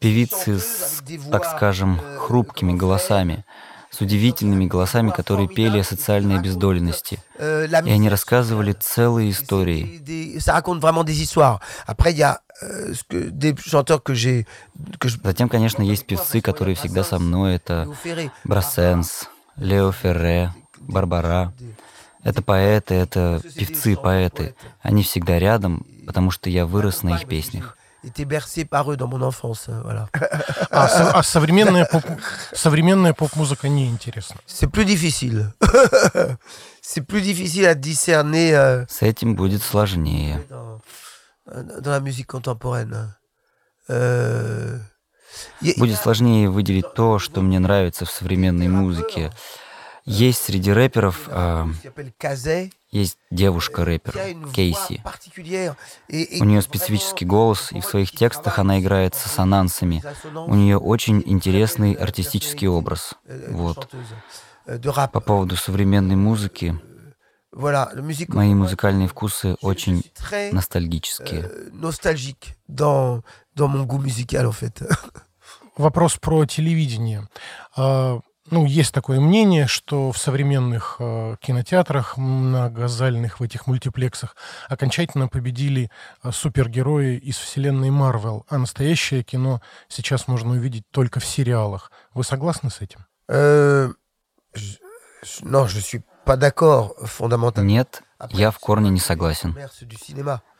певицы 0.00 0.58
с, 0.58 1.02
так 1.30 1.44
скажем, 1.44 2.00
хрупкими 2.18 2.72
голосами, 2.72 3.44
с 3.90 4.00
удивительными 4.00 4.66
голосами, 4.66 5.10
которые 5.10 5.48
пели 5.48 5.78
о 5.78 5.84
социальной 5.84 6.38
обездоленности. 6.38 7.22
И 7.38 7.90
они 7.90 8.08
рассказывали 8.08 8.72
целые 8.72 9.30
истории. 9.30 10.02
Затем, 15.22 15.48
конечно, 15.48 15.82
есть 15.82 16.06
певцы, 16.06 16.40
которые 16.40 16.74
всегда 16.74 17.04
со 17.04 17.18
мной. 17.18 17.56
Это 17.56 17.88
Брассенс, 18.44 19.28
Лео 19.56 19.92
Ферре, 19.92 20.54
Барбара. 20.80 21.54
Это 22.22 22.42
поэты, 22.42 22.94
это 22.94 23.40
певцы-поэты. 23.56 24.54
Они 24.82 25.02
всегда 25.02 25.38
рядом, 25.38 25.86
потому 26.06 26.30
что 26.30 26.50
я 26.50 26.66
вырос 26.66 27.02
на 27.02 27.14
их 27.16 27.26
песнях 27.26 27.77
été 28.08 28.24
bercé 28.24 28.64
par 28.64 28.90
eux 28.90 28.96
dans 28.96 29.08
mon 29.08 29.22
enfance. 29.22 29.68
Voilà. 29.84 30.08
А, 30.70 31.18
а 31.18 31.22
современная, 31.22 31.86
поп, 31.86 32.04
современная 32.52 33.12
поп-музыка 33.14 33.68
не 33.68 33.86
интересна? 33.88 34.36
C'est 34.46 34.68
plus 34.70 34.84
difficile. 34.84 35.50
C'est 36.82 37.02
plus 37.02 37.22
difficile 37.22 37.66
à 37.66 37.74
discerner. 37.74 38.54
Euh, 38.54 38.84
С 38.88 39.02
этим 39.02 39.34
будет 39.34 39.62
сложнее. 39.62 40.40
Dans, 40.50 40.80
dans 41.80 41.90
la 41.90 42.00
musique 42.00 42.26
contemporaine. 42.26 43.14
Euh, 43.90 44.78
будет 45.76 45.98
сложнее 45.98 46.50
выделить 46.50 46.92
то, 46.94 47.18
что 47.18 47.40
мне 47.40 47.58
нравится 47.58 48.04
в 48.04 48.10
современной 48.10 48.68
музыке. 48.68 49.30
Есть 50.08 50.42
среди 50.42 50.72
рэперов 50.72 51.28
э, 51.28 51.66
есть 52.90 53.18
девушка-рэпер 53.30 54.14
Кейси. 54.54 55.02
У 56.40 56.44
нее 56.44 56.62
специфический 56.62 57.26
голос, 57.26 57.72
и 57.72 57.80
в 57.80 57.84
своих 57.84 58.10
текстах 58.12 58.58
она 58.58 58.80
играет 58.80 59.14
с 59.14 59.26
ассонансами. 59.26 60.02
У 60.34 60.54
нее 60.54 60.78
очень 60.78 61.22
интересный 61.26 61.92
артистический 61.92 62.68
образ. 62.68 63.14
Вот. 63.48 63.90
По 65.12 65.20
поводу 65.20 65.56
современной 65.56 66.16
музыки, 66.16 66.80
мои 67.52 68.54
музыкальные 68.54 69.08
вкусы 69.08 69.56
очень 69.60 70.02
ностальгические. 70.52 71.50
Вопрос 75.76 76.16
про 76.16 76.46
телевидение. 76.46 77.28
Ну, 78.50 78.64
есть 78.64 78.94
такое 78.94 79.20
мнение, 79.20 79.66
что 79.66 80.10
в 80.10 80.18
современных 80.18 80.96
э, 80.98 81.36
кинотеатрах, 81.40 82.16
многозальных 82.16 83.40
в 83.40 83.42
этих 83.42 83.66
мультиплексах, 83.66 84.36
окончательно 84.68 85.28
победили 85.28 85.90
э, 86.22 86.30
супергерои 86.32 87.16
из 87.16 87.36
вселенной 87.36 87.90
Марвел, 87.90 88.46
а 88.48 88.58
настоящее 88.58 89.22
кино 89.22 89.60
сейчас 89.88 90.28
можно 90.28 90.52
увидеть 90.52 90.84
только 90.90 91.20
в 91.20 91.26
сериалах. 91.26 91.92
Вы 92.14 92.24
согласны 92.24 92.70
с 92.70 92.80
этим? 92.80 93.06
Э, 93.28 93.90
non, 95.42 95.66
je 95.66 95.80
d'accord 95.80 95.80
fondamentalement. 95.80 96.07
Нет, 97.62 98.02
я 98.32 98.50
в 98.50 98.58
корне 98.58 98.90
не 98.90 99.00
согласен. 99.00 99.56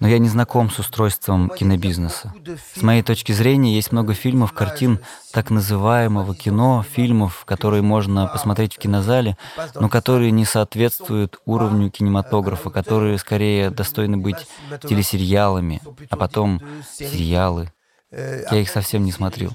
Но 0.00 0.08
я 0.08 0.18
не 0.18 0.28
знаком 0.28 0.70
с 0.70 0.78
устройством 0.78 1.50
кинобизнеса. 1.50 2.32
С 2.74 2.80
моей 2.80 3.02
точки 3.02 3.32
зрения, 3.32 3.74
есть 3.74 3.92
много 3.92 4.14
фильмов, 4.14 4.52
картин 4.52 5.00
так 5.32 5.50
называемого 5.50 6.34
кино, 6.34 6.84
фильмов, 6.88 7.44
которые 7.44 7.82
можно 7.82 8.28
посмотреть 8.28 8.76
в 8.76 8.78
кинозале, 8.78 9.36
но 9.74 9.90
которые 9.90 10.30
не 10.30 10.46
соответствуют 10.46 11.38
уровню 11.44 11.90
кинематографа, 11.90 12.70
которые 12.70 13.18
скорее 13.18 13.70
достойны 13.70 14.16
быть 14.16 14.46
телесериалами, 14.82 15.82
а 16.08 16.16
потом 16.16 16.62
сериалы. 16.90 17.70
Я 18.10 18.58
их 18.58 18.70
совсем 18.70 19.04
не 19.04 19.12
смотрел. 19.12 19.52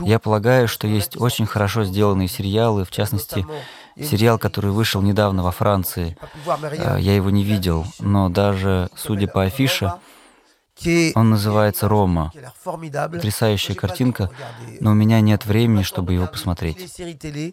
Я 0.00 0.18
полагаю, 0.18 0.66
что 0.66 0.86
есть 0.86 1.20
очень 1.20 1.46
хорошо 1.46 1.84
сделанные 1.84 2.28
сериалы, 2.28 2.84
в 2.84 2.90
частности, 2.90 3.46
сериал, 3.96 4.38
который 4.38 4.70
вышел 4.70 5.02
недавно 5.02 5.42
во 5.42 5.50
Франции. 5.50 6.16
А, 6.46 6.96
я 6.96 7.14
его 7.14 7.30
не 7.30 7.44
видел, 7.44 7.86
но 7.98 8.28
даже, 8.28 8.88
судя 8.94 9.26
по 9.26 9.42
афише, 9.42 9.92
он 11.14 11.30
называется 11.30 11.88
«Рома». 11.88 12.32
Потрясающая 12.64 13.74
картинка, 13.74 14.30
но 14.80 14.90
у 14.90 14.94
меня 14.94 15.20
нет 15.20 15.46
времени, 15.46 15.82
чтобы 15.82 16.12
его 16.12 16.26
посмотреть. 16.26 16.92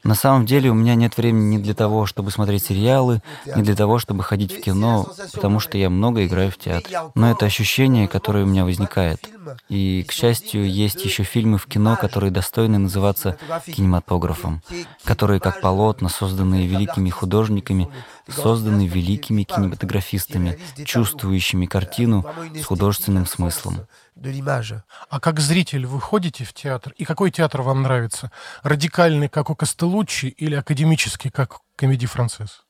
На 0.04 0.16
самом 0.16 0.46
деле 0.46 0.70
у 0.70 0.74
меня 0.74 0.96
нет 0.96 1.16
времени 1.16 1.56
ни 1.56 1.62
для 1.62 1.74
того, 1.74 2.06
чтобы 2.06 2.32
смотреть 2.32 2.66
сериалы, 2.66 3.22
ни 3.56 3.62
для 3.62 3.76
того, 3.76 4.00
чтобы 4.00 4.24
ходить 4.24 4.52
в 4.52 4.62
кино, 4.62 5.08
потому 5.34 5.60
что 5.60 5.78
я 5.78 5.90
много 5.90 6.26
играю 6.26 6.52
в 6.52 6.58
театре. 6.58 7.00
Но 7.16 7.32
это 7.32 7.46
ощущение, 7.46 8.08
которое 8.08 8.44
у 8.44 8.48
меня 8.48 8.66
возникает. 8.66 9.30
И, 9.70 10.04
к 10.08 10.12
счастью, 10.12 10.70
есть 10.70 11.04
еще 11.04 11.24
фильмы 11.24 11.58
в 11.58 11.66
кино, 11.66 11.98
которые 12.00 12.32
достойны 12.32 12.78
называться 12.78 13.38
кинематографом, 13.66 14.62
которые, 15.04 15.40
как 15.40 15.62
полотна, 15.62 16.10
созданные 16.10 16.68
великими 16.68 17.10
художниками, 17.10 17.90
созданы 18.28 18.88
великими 18.88 19.44
кинематографистами, 19.44 20.60
чувствующими 20.86 21.66
картину 21.66 22.26
с 22.56 22.66
художественным 22.66 23.26
смыслом. 23.26 23.88
А 25.10 25.20
как 25.20 25.40
зритель 25.40 25.86
вы 25.86 26.00
ходите 26.00 26.44
в 26.44 26.54
театр? 26.54 26.94
И 26.98 27.06
какой 27.06 27.32
театр 27.32 27.62
вам 27.62 27.82
нравится? 27.82 28.32
Радикальный, 28.62 29.30
как 29.30 29.50
у 29.50 29.56
Костелуччи, 29.56 30.28
или 30.28 30.56
академический, 30.56 31.32
как 31.32 31.56
у 31.56 31.60
Комедий 31.76 32.08
Францесс? 32.08 32.64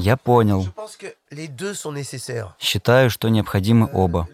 Я 0.00 0.16
понял. 0.16 0.68
Считаю, 2.58 3.10
что 3.10 3.28
необходимы 3.28 3.88
оба. 3.92 4.28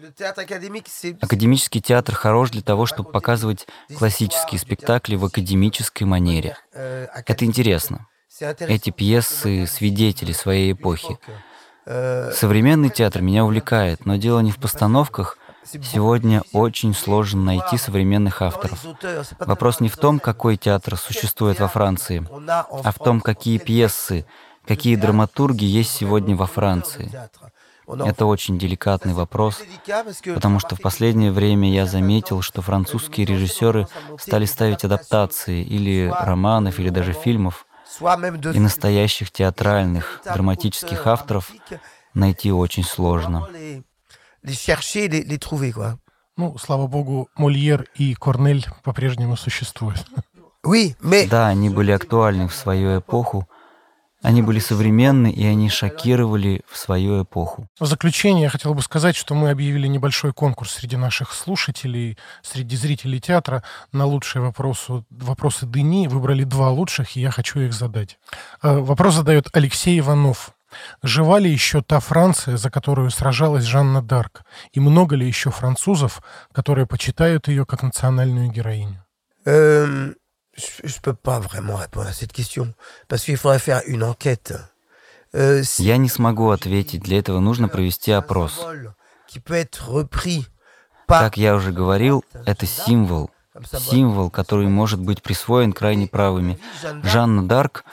Академический 1.21 1.81
театр 1.81 2.15
хорош 2.15 2.51
для 2.51 2.61
того, 2.61 2.85
чтобы 2.85 3.11
показывать 3.11 3.67
классические 3.97 4.59
спектакли 4.59 5.15
в 5.15 5.25
академической 5.25 6.03
манере. 6.03 6.57
Это 6.73 7.45
интересно. 7.45 8.07
Эти 8.59 8.89
пьесы— 8.89 9.67
свидетели 9.67 10.31
своей 10.31 10.73
эпохи. 10.73 11.19
Современный 11.85 12.89
театр 12.89 13.21
меня 13.21 13.43
увлекает, 13.45 14.05
но 14.05 14.15
дело 14.15 14.39
не 14.39 14.51
в 14.51 14.57
постановках. 14.57 15.37
Сегодня 15.65 16.43
очень 16.51 16.93
сложно 16.93 17.41
найти 17.41 17.77
современных 17.77 18.41
авторов. 18.41 18.83
Вопрос 19.39 19.79
не 19.79 19.87
в 19.87 19.95
том, 19.97 20.19
какой 20.19 20.57
театр 20.57 20.97
существует 20.97 21.59
во 21.59 21.67
Франции, 21.67 22.27
а 22.49 22.91
в 22.91 22.99
том, 22.99 23.21
какие 23.21 23.59
пьесы, 23.59 24.25
какие 24.65 24.95
драматурги 24.95 25.65
есть 25.65 25.91
сегодня 25.91 26.35
во 26.35 26.45
Франции. 26.45 27.11
Это 27.87 28.25
очень 28.25 28.57
деликатный 28.57 29.13
вопрос, 29.13 29.61
потому 30.33 30.59
что 30.59 30.75
в 30.75 30.81
последнее 30.81 31.31
время 31.31 31.69
я 31.71 31.85
заметил, 31.85 32.41
что 32.41 32.61
французские 32.61 33.25
режиссеры 33.25 33.87
стали 34.17 34.45
ставить 34.45 34.85
адаптации 34.85 35.61
или 35.61 36.11
романов, 36.17 36.79
или 36.79 36.89
даже 36.89 37.11
фильмов, 37.13 37.65
и 37.99 38.59
настоящих 38.59 39.31
театральных, 39.31 40.21
драматических 40.23 41.05
авторов 41.07 41.51
найти 42.13 42.51
очень 42.51 42.83
сложно. 42.83 43.49
Ну, 46.35 46.57
слава 46.57 46.87
богу, 46.87 47.29
Мольер 47.35 47.85
и 47.95 48.15
Корнель 48.15 48.65
по-прежнему 48.83 49.35
существуют. 49.35 50.05
Да, 51.29 51.47
они 51.47 51.69
были 51.69 51.91
актуальны 51.91 52.47
в 52.47 52.55
свою 52.55 52.99
эпоху, 52.99 53.49
они 54.23 54.41
были 54.41 54.59
современны, 54.59 55.29
и 55.31 55.45
они 55.45 55.69
шокировали 55.69 56.61
в 56.69 56.77
свою 56.77 57.23
эпоху. 57.23 57.67
В 57.79 57.85
заключение 57.85 58.43
я 58.43 58.49
хотел 58.49 58.73
бы 58.73 58.81
сказать, 58.81 59.15
что 59.15 59.35
мы 59.35 59.49
объявили 59.49 59.85
небольшой 59.87 60.33
конкурс 60.33 60.71
среди 60.71 60.95
наших 60.95 61.33
слушателей, 61.33 62.17
среди 62.41 62.75
зрителей 62.77 63.19
театра 63.19 63.63
на 63.91 64.05
лучшие 64.05 64.41
вопросы, 64.41 65.03
вопросы 65.09 65.65
Дени. 65.65 66.07
Выбрали 66.07 66.45
два 66.45 66.69
лучших, 66.71 67.15
и 67.17 67.21
я 67.21 67.31
хочу 67.31 67.59
их 67.59 67.73
задать. 67.73 68.17
Э, 68.61 68.77
вопрос 68.79 69.15
задает 69.15 69.49
Алексей 69.53 69.99
Иванов. 69.99 70.53
Жива 71.03 71.39
ли 71.39 71.51
еще 71.51 71.81
та 71.81 71.99
Франция, 71.99 72.57
за 72.57 72.71
которую 72.71 73.11
сражалась 73.11 73.65
Жанна 73.65 74.01
Дарк? 74.01 74.43
И 74.71 74.79
много 74.79 75.15
ли 75.15 75.27
еще 75.27 75.51
французов, 75.51 76.21
которые 76.51 76.87
почитают 76.87 77.47
ее 77.47 77.65
как 77.65 77.83
национальную 77.83 78.49
героиню? 78.49 79.05
Эм, 79.45 80.15
je 80.55 80.87
ne 80.87 80.99
peux 81.01 81.13
pas 81.13 81.39
vraiment 81.39 81.75
répondre 81.75 82.07
à 82.07 82.13
cette 82.13 82.33
question, 82.33 82.73
parce 83.07 83.23
qu'il 83.23 83.37
faudrait 83.37 83.59
faire 83.59 83.81
une 83.87 84.03
enquête. 84.03 84.53
Euh, 85.35 85.63
Я 85.79 85.97
не 85.97 86.09
смогу 86.09 86.51
ответить, 86.51 87.01
для 87.01 87.17
этого 87.19 87.39
нужно 87.39 87.67
провести 87.67 88.11
опрос. 88.11 88.63
Как 91.07 91.37
я 91.37 91.55
уже 91.55 91.71
говорил, 91.71 92.23
это 92.45 92.65
символ, 92.65 93.31
символ, 93.79 94.29
который 94.29 94.67
может 94.67 94.99
быть 94.99 95.21
присвоен 95.21 95.73
крайне 95.73 96.07
правыми. 96.07 96.59
Жанна 97.03 97.47
Дарк, 97.47 97.83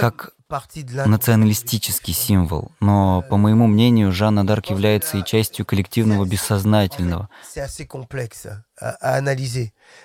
как 0.00 0.30
националистический 0.48 2.14
символ, 2.14 2.70
но, 2.80 3.22
по 3.28 3.36
моему 3.36 3.66
мнению, 3.66 4.12
Жанна 4.12 4.46
Дарк 4.46 4.66
является 4.66 5.18
и 5.18 5.24
частью 5.24 5.66
коллективного 5.66 6.24
бессознательного. 6.24 7.28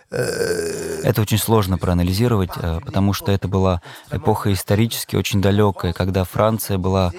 Это 0.10 1.22
очень 1.22 1.38
сложно 1.38 1.78
проанализировать, 1.78 2.54
потому 2.54 3.14
что 3.14 3.32
это 3.32 3.48
была 3.48 3.82
эпоха 4.10 4.52
исторически 4.52 5.16
очень 5.16 5.42
далекая, 5.42 5.94
когда 5.94 6.24
Франция 6.24 6.80
была 6.80 7.12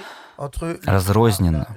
разрозненно. 0.85 1.68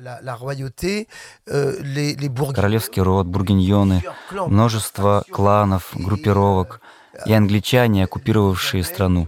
Королевский 2.56 3.02
род, 3.04 3.28
бургиньоны, 3.28 4.04
множество 4.32 5.24
кланов, 5.30 5.92
группировок 5.94 6.82
и 7.26 7.34
англичане, 7.34 8.04
оккупировавшие 8.06 8.84
страну. 8.84 9.28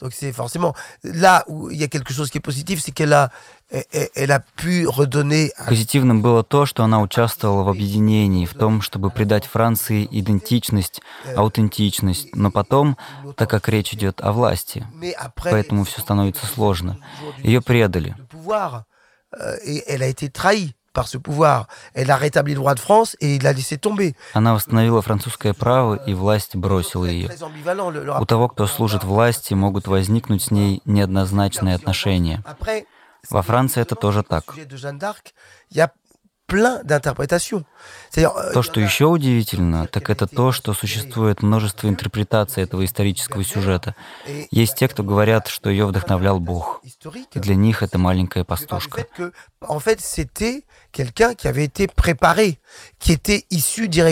Donc 0.00 0.14
c'est 0.14 0.32
forcément 0.32 0.74
là 1.04 1.44
où 1.46 1.70
il 1.70 1.76
y 1.76 1.84
a 1.84 1.86
quelque 1.86 2.12
chose 2.12 2.28
qui 2.28 2.38
est 2.38 2.40
positif, 2.40 2.82
c'est 2.82 2.90
qu'elle 2.90 3.12
a, 3.12 3.30
elle 4.16 4.32
a 4.32 4.40
pu 4.56 4.84
redonner. 4.88 5.52
Позитивным 5.68 6.22
было 6.22 6.42
то, 6.42 6.66
что 6.66 6.82
она 6.82 7.00
участвовала 7.00 7.62
в 7.62 7.68
объединении, 7.68 8.44
в 8.46 8.54
том, 8.54 8.82
чтобы 8.82 9.10
придать 9.10 9.44
Франции 9.46 10.08
идентичность, 10.10 11.02
аутентичность. 11.36 12.34
Но 12.34 12.50
потом, 12.50 12.96
так 13.36 13.48
как 13.48 13.68
речь 13.68 13.92
идет 13.92 14.20
о 14.20 14.32
власти, 14.32 14.84
поэтому 15.36 15.84
все 15.84 16.00
становится 16.00 16.46
сложно. 16.46 16.98
Ее 17.38 17.62
предали 17.62 18.16
par 20.92 21.08
ce 21.08 21.18
pouvoir. 21.18 21.68
Elle 21.94 22.10
a 22.10 22.16
rétabli 22.16 22.52
le 22.52 22.60
droit 22.60 22.74
de 22.74 22.80
France 22.80 23.16
et 23.20 23.36
il 23.36 23.46
a 23.46 23.52
laissé 23.52 23.78
tomber. 23.78 24.14
Она 24.34 24.54
восстановила 24.54 25.02
французское 25.02 25.54
право, 25.54 25.94
и 25.94 26.14
власть 26.14 26.56
бросила 26.56 27.06
ее. 27.06 27.28
У 28.20 28.26
того, 28.26 28.48
кто 28.48 28.66
служит 28.66 29.04
власти, 29.04 29.54
могут 29.54 29.86
возникнуть 29.86 30.42
с 30.42 30.50
ней 30.50 30.82
неоднозначные 30.84 31.74
отношения. 31.74 32.42
Во 33.30 33.42
Франции 33.42 33.80
это 33.80 33.94
тоже 33.94 34.22
так. 34.22 34.44
То, 38.12 38.62
что 38.62 38.80
еще 38.80 39.06
удивительно, 39.06 39.86
так 39.86 40.10
это 40.10 40.26
то, 40.26 40.52
что 40.52 40.74
существует 40.74 41.42
множество 41.42 41.88
интерпретаций 41.88 42.62
этого 42.62 42.84
исторического 42.84 43.42
сюжета. 43.42 43.94
Есть 44.50 44.76
те, 44.76 44.88
кто 44.88 45.02
говорят, 45.02 45.48
что 45.48 45.70
ее 45.70 45.86
вдохновлял 45.86 46.38
Бог. 46.38 46.82
И 47.32 47.38
для 47.38 47.54
них 47.54 47.82
это 47.82 47.98
маленькая 47.98 48.44
пастушка. 48.44 49.06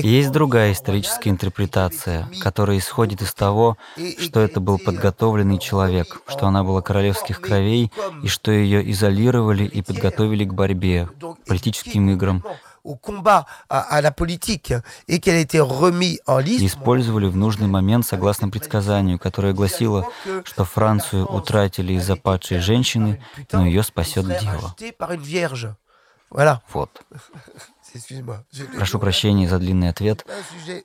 Есть 0.08 0.32
другая 0.32 0.72
историческая 0.72 1.30
интерпретация, 1.30 2.28
которая 2.40 2.78
исходит 2.78 3.20
из 3.20 3.34
того, 3.34 3.76
что 4.18 4.40
это 4.40 4.60
был 4.60 4.78
подготовленный 4.78 5.58
человек, 5.58 6.22
что 6.26 6.46
она 6.46 6.64
была 6.64 6.80
королевских 6.80 7.40
кровей, 7.42 7.92
и 8.22 8.28
что 8.28 8.50
ее 8.50 8.90
изолировали 8.90 9.64
и 9.64 9.82
подготовили 9.82 10.44
к 10.44 10.54
борьбе, 10.54 11.08
политическим 11.46 12.08
играм, 12.10 12.42
использовали 16.66 17.26
в 17.26 17.36
нужный 17.36 17.66
момент 17.66 18.06
согласно 18.06 18.48
предсказанию, 18.48 19.18
которое 19.18 19.52
гласило, 19.52 20.08
что 20.44 20.64
Францию 20.64 21.26
утратили 21.26 21.94
из-за 21.94 22.16
падшей 22.16 22.58
женщины, 22.58 23.22
но 23.52 23.66
ее 23.66 23.82
спасет 23.82 24.26
Дева. 26.30 26.62
Вот. 26.72 27.02
Прошу 28.76 28.98
прощения 28.98 29.48
за 29.48 29.58
длинный 29.58 29.88
ответ, 29.88 30.24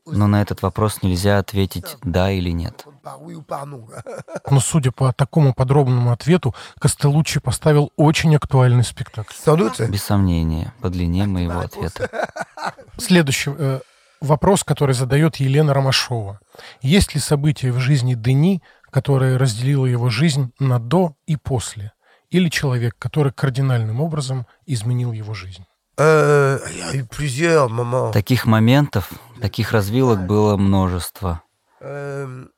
но 0.06 0.28
на 0.28 0.42
этот 0.42 0.62
вопрос 0.62 1.04
нельзя 1.04 1.38
ответить 1.38 1.98
«да» 2.02 2.32
или 2.32 2.50
«нет». 2.50 2.86
Но 4.50 4.60
судя 4.60 4.92
по 4.92 5.14
такому 5.14 5.54
подробному 5.54 6.12
ответу, 6.12 6.56
Костелуччи 6.80 7.40
поставил 7.40 7.92
очень 7.96 8.36
актуальный 8.36 8.84
спектакль. 8.84 9.34
Без 9.88 10.04
сомнения, 10.04 10.74
по 10.82 10.90
длине 10.90 11.28
моего 11.28 11.60
ответа. 11.60 12.10
Следующий 12.98 13.52
э, 13.56 13.82
вопрос, 14.22 14.64
который 14.64 14.96
задает 14.96 15.36
Елена 15.36 15.74
Ромашова. 15.74 16.40
Есть 16.82 17.14
ли 17.14 17.22
события 17.22 17.72
в 17.72 17.80
жизни 17.80 18.16
Дени, 18.16 18.64
которое 18.90 19.38
разделило 19.38 19.86
его 19.86 20.10
жизнь 20.10 20.52
на 20.58 20.80
«до» 20.80 21.16
и 21.28 21.38
«после»? 21.38 21.92
Или 22.30 22.50
человек, 22.50 22.96
который 22.98 23.32
кардинальным 23.32 24.02
образом 24.02 24.46
изменил 24.66 25.12
его 25.12 25.34
жизнь? 25.34 25.66
Э, 25.98 26.60
таких 28.12 28.46
моментов, 28.46 29.12
таких 29.42 29.72
развилок 29.72 30.26
было 30.26 30.58
множество. 30.58 31.42
Эм, 31.80 32.52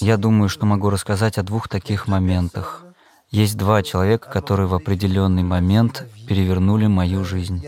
я 0.00 0.16
думаю, 0.16 0.48
что 0.48 0.66
могу 0.66 0.90
рассказать 0.90 1.38
о 1.38 1.42
двух 1.42 1.68
таких 1.68 2.08
моментах. 2.08 2.84
Есть 3.30 3.56
два 3.56 3.82
человека, 3.82 4.30
которые 4.30 4.66
в 4.66 4.74
определенный 4.74 5.42
момент 5.42 6.06
перевернули 6.28 6.86
мою 6.86 7.24
жизнь. 7.24 7.64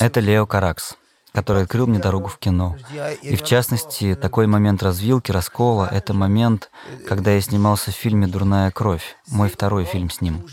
Это 0.00 0.20
Лео 0.20 0.46
Каракс 0.46 0.96
который 1.32 1.62
открыл 1.62 1.86
мне 1.86 1.98
дорогу 1.98 2.28
в 2.28 2.38
кино. 2.38 2.76
И 3.22 3.36
в 3.36 3.44
частности, 3.44 4.14
такой 4.14 4.46
момент 4.46 4.82
развилки, 4.82 5.30
раскола— 5.32 5.88
это 5.92 6.14
момент, 6.14 6.70
когда 7.06 7.32
я 7.32 7.40
снимался 7.40 7.90
в 7.90 7.94
фильме 7.94 8.26
«Дурная 8.26 8.70
кровь», 8.70 9.16
мой 9.28 9.48
второй 9.48 9.84
фильм 9.84 10.10
с 10.10 10.20
ним. 10.20 10.44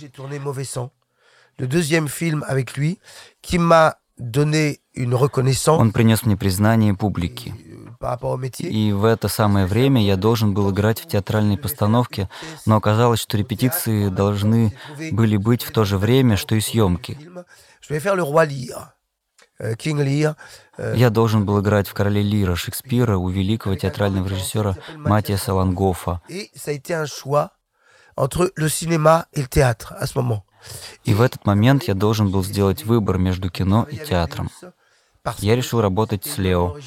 Он 5.80 5.92
принес 5.92 6.24
мне 6.24 6.38
признание 6.38 6.94
публики. 6.94 7.54
И 8.64 8.92
в 8.92 9.06
это 9.06 9.28
самое 9.28 9.66
время 9.66 10.04
я 10.04 10.18
должен 10.18 10.54
был 10.54 10.70
играть 10.72 11.00
в 11.00 11.08
театральной 11.08 11.58
постановке, 11.58 12.30
но 12.66 12.76
оказалось, 12.76 13.20
что 13.20 13.38
репетиции 13.38 14.10
должны 14.10 14.78
были 15.12 15.38
быть 15.38 15.64
в 15.64 15.72
то 15.72 15.84
же 15.84 15.98
время, 15.98 16.38
что 16.38 16.56
и 16.56 16.60
съемки. 16.62 17.18
Я 20.78 21.10
должен 21.10 21.46
был 21.46 21.60
играть 21.62 21.88
в 21.88 21.94
«Короле 21.94 22.22
Лира» 22.22 22.56
Шекспира 22.56 23.18
у 23.18 23.30
великого 23.30 23.76
театрального 23.76 24.28
режиссера 24.28 24.76
Матиаса 24.96 25.54
Лангофа. 25.54 26.22
И 31.04 31.14
в 31.14 31.22
этот 31.22 31.46
момент 31.46 31.84
я 31.84 31.94
должен 31.94 32.32
был 32.32 32.44
сделать 32.44 32.84
выбор 32.84 33.18
между 33.18 33.50
кино 33.50 33.88
и 33.90 33.98
театром. 33.98 34.50
Я 35.40 35.56
решил 35.56 35.82
работать 35.82 36.26
с 36.26 36.38
Лео 36.38 36.78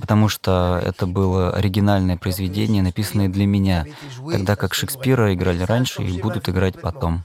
потому 0.00 0.28
что 0.28 0.80
это 0.84 1.06
было 1.06 1.50
оригинальное 1.52 2.16
произведение, 2.16 2.82
написанное 2.82 3.28
для 3.28 3.46
меня, 3.46 3.86
тогда 4.30 4.56
как 4.56 4.74
Шекспира 4.74 5.34
играли 5.34 5.62
раньше 5.62 6.02
и 6.02 6.20
будут 6.20 6.48
играть 6.48 6.80
потом. 6.80 7.24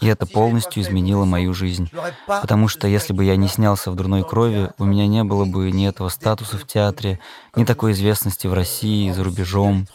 И 0.00 0.06
это 0.06 0.26
полностью 0.26 0.82
изменило 0.82 1.24
мою 1.24 1.54
жизнь, 1.54 1.90
потому 2.26 2.68
что 2.68 2.86
если 2.86 3.12
бы 3.12 3.24
я 3.24 3.36
не 3.36 3.48
снялся 3.48 3.90
в 3.90 3.96
«Дурной 3.96 4.24
крови», 4.24 4.70
у 4.78 4.84
меня 4.84 5.06
не 5.06 5.24
было 5.24 5.44
бы 5.44 5.70
ни 5.70 5.88
этого 5.88 6.08
статуса 6.08 6.58
в 6.58 6.66
театре, 6.66 7.20
ни 7.54 7.64
такой 7.64 7.92
известности 7.92 8.46
в 8.46 8.54
России, 8.54 9.10
за 9.10 9.24
рубежом. 9.24 9.86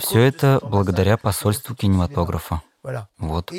Все 0.00 0.20
это 0.20 0.60
благодаря 0.62 1.16
посольству 1.16 1.74
кинематографа. 1.74 2.62
Вот. 3.18 3.52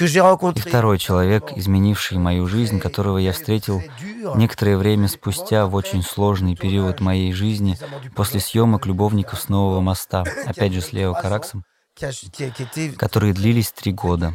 И 0.00 0.60
второй 0.60 0.98
человек, 0.98 1.52
изменивший 1.56 2.18
мою 2.18 2.46
жизнь, 2.46 2.80
которого 2.80 3.18
я 3.18 3.32
встретил 3.32 3.82
некоторое 4.34 4.78
время 4.78 5.08
спустя 5.08 5.66
в 5.66 5.74
очень 5.74 6.02
сложный 6.02 6.56
период 6.56 7.00
моей 7.00 7.32
жизни 7.32 7.78
после 8.16 8.40
съемок 8.40 8.86
«Любовников 8.86 9.40
с 9.40 9.48
Нового 9.48 9.80
моста», 9.80 10.24
опять 10.46 10.72
же 10.72 10.80
с 10.80 10.92
Лео 10.92 11.12
Караксом, 11.12 11.64
которые 12.96 13.34
длились 13.34 13.72
три 13.72 13.92
года. 13.92 14.32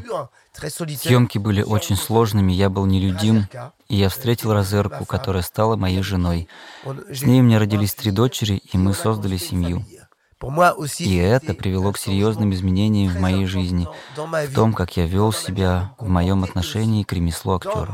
Съемки 0.54 1.38
были 1.38 1.64
очень 1.64 1.96
сложными, 1.96 2.54
я 2.54 2.70
был 2.70 2.86
нелюдим, 2.86 3.48
и 3.90 3.96
я 3.96 4.10
встретил 4.10 4.54
Розерку, 4.54 5.06
которая 5.06 5.44
стала 5.44 5.76
моей 5.76 6.02
женой. 6.02 6.48
С 7.10 7.24
ней 7.24 7.42
у 7.42 7.44
меня 7.44 7.60
родились 7.60 7.96
три 7.96 8.12
дочери, 8.12 8.62
и 8.72 8.78
мы 8.78 8.94
создали 8.94 9.38
семью. 9.38 9.84
И 11.06 11.16
это 11.16 11.54
привело 11.54 11.92
к 11.92 11.98
серьезным 11.98 12.54
изменениям 12.54 13.14
в 13.14 13.20
моей 13.20 13.46
жизни, 13.46 13.88
в 14.16 14.54
том, 14.54 14.74
как 14.74 14.98
я 14.98 15.06
вел 15.06 15.32
себя 15.32 15.96
в 16.00 16.08
моем 16.08 16.44
отношении 16.44 17.04
к 17.04 17.14
ремеслу 17.14 17.56
актера. 17.56 17.86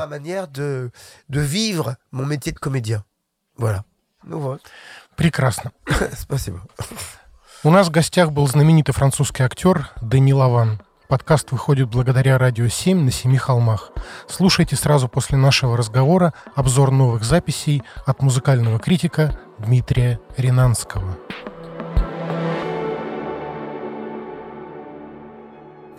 Прекрасно. 5.15 5.71
Спасибо. 6.17 6.61
У 7.63 7.69
нас 7.69 7.87
в 7.87 7.91
гостях 7.91 8.31
был 8.31 8.47
знаменитый 8.47 8.93
французский 8.93 9.43
актер 9.43 9.89
Дени 10.01 10.33
Лаван. 10.33 10.81
Подкаст 11.07 11.51
выходит 11.51 11.89
благодаря 11.89 12.37
«Радио 12.37 12.65
7» 12.65 12.95
на 12.95 13.11
Семи 13.11 13.37
холмах. 13.37 13.91
Слушайте 14.27 14.77
сразу 14.77 15.09
после 15.09 15.37
нашего 15.37 15.75
разговора 15.75 16.33
обзор 16.55 16.89
новых 16.89 17.23
записей 17.23 17.83
от 18.05 18.21
музыкального 18.21 18.79
критика 18.79 19.37
Дмитрия 19.59 20.19
Ринанского. 20.37 21.17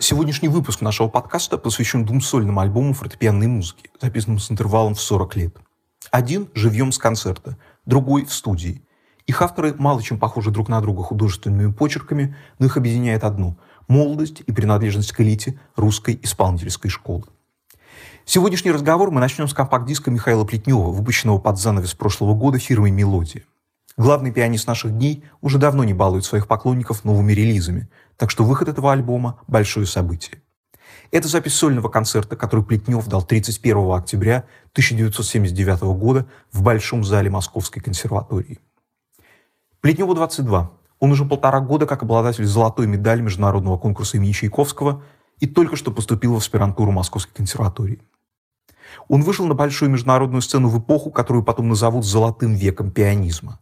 Сегодняшний 0.05 0.49
выпуск 0.49 0.81
нашего 0.81 1.07
подкаста 1.07 1.57
посвящен 1.57 2.03
двум 2.03 2.19
сольным 2.19 2.59
альбомам 2.59 2.93
фортепианной 2.93 3.47
музыки, 3.47 3.89
записанным 4.01 4.37
с 4.37 4.51
интервалом 4.51 4.95
в 4.95 5.01
40 5.01 5.35
лет. 5.37 5.55
Один 6.11 6.49
живьем 6.53 6.91
с 6.91 6.97
концерта, 6.97 7.57
другой 7.85 8.25
в 8.25 8.33
студии. 8.33 8.81
Их 9.27 9.41
авторы 9.41 9.73
мало 9.75 10.03
чем 10.03 10.19
похожи 10.19 10.51
друг 10.51 10.67
на 10.67 10.81
друга 10.81 11.03
художественными 11.03 11.71
почерками, 11.71 12.35
но 12.59 12.65
их 12.65 12.75
объединяет 12.75 13.23
одно– 13.23 13.55
молодость 13.87 14.43
и 14.45 14.51
принадлежность 14.51 15.13
к 15.13 15.21
элите 15.21 15.57
русской 15.77 16.19
исполнительской 16.21 16.91
школы. 16.91 17.23
Сегодняшний 18.25 18.73
разговор 18.73 19.09
мы 19.09 19.21
начнем 19.21 19.47
с 19.47 19.53
компакт-диска 19.53 20.11
Михаила 20.11 20.43
Плетнева, 20.43 20.91
выпущенного 20.91 21.37
под 21.37 21.57
занавес 21.57 21.93
прошлого 21.93 22.33
года 22.33 22.59
фирмой 22.59 22.91
«Мелодия». 22.91 23.43
Главный 23.95 24.31
пианист 24.31 24.67
наших 24.67 24.91
дней 24.91 25.23
уже 25.39 25.59
давно 25.59 25.83
не 25.83 25.93
балует 25.93 26.25
своих 26.25 26.47
поклонников 26.47 27.05
новыми 27.05 27.31
релизами, 27.31 27.87
так 28.23 28.29
что 28.29 28.45
выход 28.45 28.69
этого 28.69 28.93
альбома– 28.93 29.41
большое 29.47 29.85
событие. 29.85 30.41
Это 31.11 31.27
запись 31.27 31.55
сольного 31.55 31.89
концерта, 31.89 32.37
который 32.37 32.63
Плетнев 32.63 33.05
дал 33.05 33.21
31 33.21 33.91
октября 33.91 34.45
1979 34.71 35.81
года 35.99 36.25
в 36.53 36.61
Большом 36.61 37.03
зале 37.03 37.29
Московской 37.29 37.81
консерватории. 37.83 38.59
Плетневу 39.81 40.15
22. 40.15 40.71
Он 40.99 41.11
уже 41.11 41.25
полтора 41.25 41.59
года 41.59 41.85
как 41.85 42.03
обладатель 42.03 42.45
золотой 42.45 42.87
медали 42.87 43.19
международного 43.19 43.77
конкурса 43.77 44.15
имени 44.15 44.31
Чайковского 44.31 45.03
и 45.41 45.45
только 45.45 45.75
что 45.75 45.91
поступил 45.91 46.35
в 46.35 46.37
аспирантуру 46.37 46.93
Московской 46.93 47.33
консерватории. 47.35 48.01
Он 49.09 49.21
вышел 49.21 49.45
на 49.47 49.53
большую 49.53 49.91
международную 49.91 50.41
сцену 50.41 50.69
в 50.69 50.79
эпоху, 50.79 51.11
которую 51.11 51.43
потом 51.43 51.67
назовут 51.67 52.05
«золотым 52.05 52.53
веком 52.53 52.89
пианизма». 52.89 53.59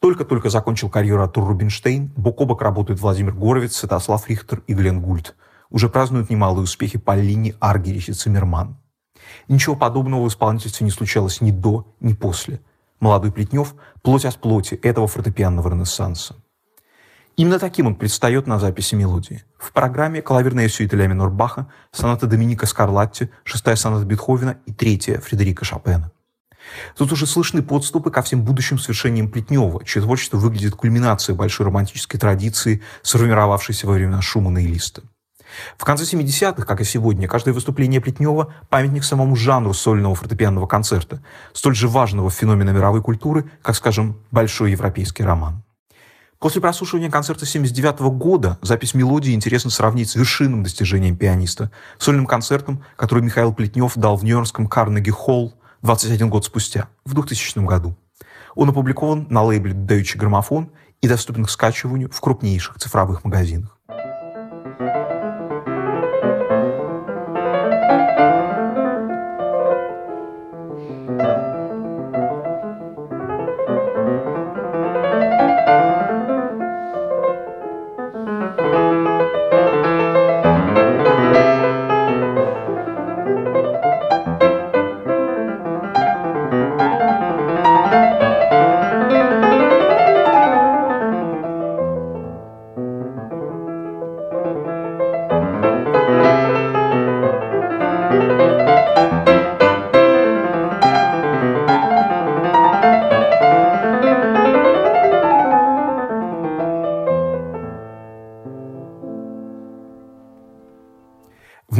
Только-только 0.00 0.50
закончил 0.50 0.90
карьеру 0.90 1.22
Артур 1.22 1.48
Рубинштейн, 1.48 2.12
бок 2.16 2.40
о 2.40 2.44
бок 2.44 2.62
работают 2.62 3.00
Владимир 3.00 3.32
Горовец, 3.32 3.76
Святослав 3.76 4.28
Рихтер 4.28 4.62
и 4.66 4.74
Глен 4.74 5.00
Гульд– 5.00 5.34
уже 5.70 5.88
празднуют 5.88 6.30
немалые 6.30 6.64
успехи 6.64 6.98
Поллини, 6.98 7.54
Аргерич 7.60 8.08
и 8.08 8.12
Циммерман. 8.12 8.76
Ничего 9.48 9.76
подобного 9.76 10.24
в 10.24 10.28
исполнительстве 10.28 10.84
не 10.84 10.90
случалось 10.90 11.40
ни 11.40 11.50
до, 11.50 11.86
ни 12.00 12.14
после. 12.14 12.60
Молодой 13.00 13.30
Плетнев– 13.30 13.74
плоть 14.02 14.24
от 14.24 14.38
плоти 14.38 14.74
этого 14.74 15.06
фортепианного 15.06 15.70
ренессанса. 15.70 16.36
Именно 17.36 17.60
таким 17.60 17.86
он 17.86 17.94
предстает 17.94 18.48
на 18.48 18.58
записи 18.58 18.96
мелодии. 18.96 19.44
В 19.58 19.72
программе 19.72 20.22
клавирная 20.22 20.68
сюита 20.68 20.96
ля 20.96 21.06
минор 21.06 21.30
Баха, 21.30 21.68
соната 21.92 22.26
Доминика 22.26 22.66
Скарлатти, 22.66 23.30
шестая 23.44 23.76
соната 23.76 24.04
Бетховена 24.04 24.56
и 24.66 24.72
третья 24.72 25.20
Фредерика 25.20 25.64
Шопена. 25.64 26.10
Тут 26.96 27.12
уже 27.12 27.26
слышны 27.26 27.62
подступы 27.62 28.10
ко 28.10 28.22
всем 28.22 28.42
будущим 28.42 28.78
свершениям 28.78 29.28
Плетнева, 29.28 29.84
чье 29.84 30.02
творчество 30.02 30.36
выглядит 30.36 30.74
кульминацией 30.74 31.36
большой 31.36 31.66
романтической 31.66 32.18
традиции, 32.18 32.82
сформировавшейся 33.02 33.86
во 33.86 33.94
времена 33.94 34.22
Шумана 34.22 34.58
и 34.58 34.66
Листа. 34.66 35.02
В 35.76 35.84
конце 35.84 36.04
70-х, 36.04 36.64
как 36.64 36.80
и 36.80 36.84
сегодня, 36.84 37.26
каждое 37.28 37.52
выступление 37.52 38.00
Плетнева– 38.00 38.54
памятник 38.68 39.04
самому 39.04 39.36
жанру 39.36 39.72
сольного 39.72 40.14
фортепианного 40.14 40.66
концерта, 40.66 41.22
столь 41.52 41.74
же 41.74 41.88
важного 41.88 42.30
феномена 42.30 42.70
мировой 42.70 43.02
культуры, 43.02 43.50
как, 43.62 43.74
скажем, 43.76 44.18
большой 44.30 44.72
европейский 44.72 45.22
роман. 45.22 45.62
После 46.38 46.60
прослушивания 46.60 47.10
концерта 47.10 47.46
79 47.46 48.00
года 48.16 48.58
запись 48.62 48.94
мелодии 48.94 49.32
интересно 49.32 49.70
сравнить 49.70 50.08
с 50.10 50.14
вершинным 50.14 50.62
достижением 50.62 51.16
пианиста, 51.16 51.72
сольным 51.98 52.26
концертом, 52.26 52.84
который 52.94 53.24
Михаил 53.24 53.52
Плетнев 53.52 53.94
дал 53.96 54.16
в 54.16 54.22
Нью-Йоркском 54.22 54.68
Карнеги-Холл 54.68 55.54
21 55.82 56.28
год 56.28 56.44
спустя, 56.44 56.88
в 57.04 57.14
2000 57.14 57.60
году. 57.60 57.94
Он 58.54 58.68
опубликован 58.70 59.26
на 59.30 59.42
лейбле 59.42 59.74
Deutsche 59.74 60.18
Grammophon 60.18 60.70
и 61.00 61.08
доступен 61.08 61.44
к 61.44 61.50
скачиванию 61.50 62.10
в 62.10 62.20
крупнейших 62.20 62.78
цифровых 62.78 63.24
магазинах. 63.24 63.78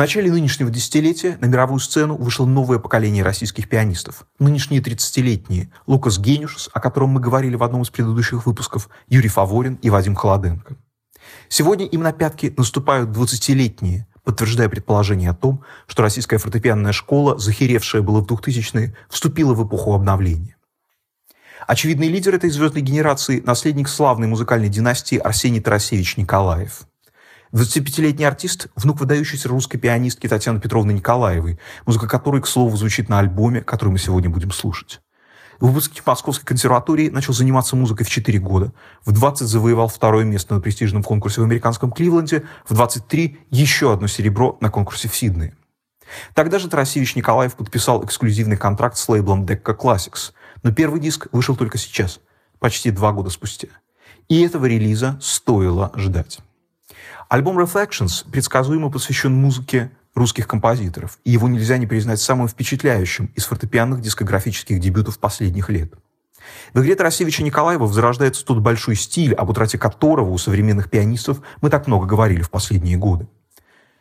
Начале 0.09 0.33
нынешнего 0.33 0.71
десятилетия 0.71 1.37
на 1.43 1.45
мировую 1.45 1.81
сцену 1.81 2.17
вышло 2.17 2.47
новое 2.47 2.79
поколение 2.79 3.23
российских 3.23 3.69
пианистов. 3.69 4.27
Нынешние 4.39 4.81
30-летние 4.81 5.71
Лукас 5.87 6.19
Генюшес, 6.19 6.71
о 6.73 6.81
котором 6.81 7.11
мы 7.11 7.21
говорили 7.21 7.57
в 7.57 7.63
одном 7.63 7.83
из 7.83 7.91
предыдущих 7.91 8.47
выпусков, 8.47 8.89
Юрий 9.09 9.29
Фаворин 9.29 9.75
и 9.83 9.91
Вадим 9.91 10.15
Холоденко. 10.15 10.77
Сегодня 11.51 11.85
им 11.85 12.01
на 12.01 12.13
пятки 12.13 12.55
наступают 12.57 13.11
20-летние, 13.11 14.07
подтверждая 14.25 14.71
предположение 14.71 15.29
о 15.29 15.35
том, 15.35 15.63
что 15.87 16.05
российская 16.05 16.39
фортепианная 16.39 16.93
школа, 16.93 17.39
захеревшая 17.39 18.01
было 18.01 18.23
в 18.23 18.27
2000-е, 18.33 18.97
вступила 19.11 19.53
в 19.53 19.69
эпоху 19.69 19.93
обновления. 19.93 20.57
Очевидный 21.67 22.09
лидер 22.09 22.35
этой 22.35 22.49
звездной 22.49 22.81
генерации– 22.81 23.43
наследник 23.45 23.91
славной 23.91 24.27
музыкальной 24.27 24.71
династии 24.71 25.19
Арсений 25.19 25.61
Тарасевич 25.61 26.17
Николаев– 26.17 26.85
25-летний 27.53 28.25
артист– 28.25 28.69
внук 28.77 29.01
выдающейся 29.01 29.49
русской 29.49 29.79
пианистки 29.79 30.27
Татьяны 30.29 30.61
Петровны 30.61 30.93
Николаевой, 30.93 31.59
музыка 31.87 32.07
которой, 32.07 32.43
к 32.43 32.47
слову, 32.47 32.77
звучит 32.77 33.09
на 33.09 33.19
альбоме, 33.19 33.63
который 33.63 33.89
мы 33.89 33.99
сегодня 33.99 34.29
будем 34.29 34.51
слушать. 34.51 35.01
Выпускник 35.61 36.07
Московской 36.07 36.47
консерватории 36.47 37.09
начал 37.09 37.33
заниматься 37.33 37.75
музыкой 37.75 38.07
в 38.07 38.11
4 38.11 38.39
года. 38.39 38.73
В 39.05 39.13
20 39.13 39.47
завоевал 39.47 39.89
второе 39.89 40.25
место 40.25 40.55
на 40.55 40.61
престижном 40.61 41.03
конкурсе 41.03 41.41
в 41.41 41.45
американском 41.45 41.91
Кливленде, 41.91 42.45
в 42.69 42.75
23 42.75 43.39
еще 43.51 43.93
одно 43.93 44.07
серебро 44.07 44.57
на 44.61 44.71
конкурсе 44.71 45.09
в 45.09 45.17
Сиднее. 45.17 45.55
Тогда 46.35 46.59
же 46.59 46.69
Тарасевич 46.69 47.17
Николаев 47.17 47.55
подписал 47.57 48.05
эксклюзивный 48.05 48.57
контракт 48.57 48.97
с 48.97 49.09
лейблом 49.09 49.45
Decca 49.45 49.77
Classics, 49.77 50.33
но 50.63 50.73
первый 50.73 51.01
диск 51.01 51.27
вышел 51.33 51.57
только 51.57 51.77
сейчас, 51.77 52.21
почти 52.59 52.91
два 52.91 53.13
года 53.13 53.31
спустя. 53.31 53.69
И 54.29 54.43
этого 54.43 54.67
релиза 54.67 55.19
стоило 55.21 55.91
ждать. 55.97 56.41
Альбом 57.29 57.59
Reflections 57.59 58.25
предсказуемо 58.31 58.91
посвящен 58.91 59.35
музыке 59.35 59.91
русских 60.15 60.49
композиторов, 60.49 61.19
и 61.25 61.31
его 61.31 61.47
нельзя 61.47 61.77
не 61.77 61.87
признать 61.87 62.21
самым 62.21 62.49
впечатляющим 62.49 63.27
из 63.35 63.45
фортепианных 63.45 64.01
дискографических 64.01 64.81
дебютов 64.81 65.19
последних 65.19 65.69
лет. 65.69 65.93
В 66.73 66.81
игре 66.81 66.95
Тарасевича 66.95 67.43
Николаева 67.43 67.83
возрождается 67.83 68.47
тот 68.47 68.61
большой 68.61 68.97
стиль, 68.97 69.35
об 69.35 69.51
утрате 69.51 69.77
которого 69.77 70.31
у 70.31 70.39
современных 70.39 70.89
пианистов 70.89 71.43
мы 71.61 71.69
так 71.69 71.87
много 71.87 72.07
говорили 72.07 72.41
в 72.41 72.51
последние 72.51 72.97
годы. 72.97 73.29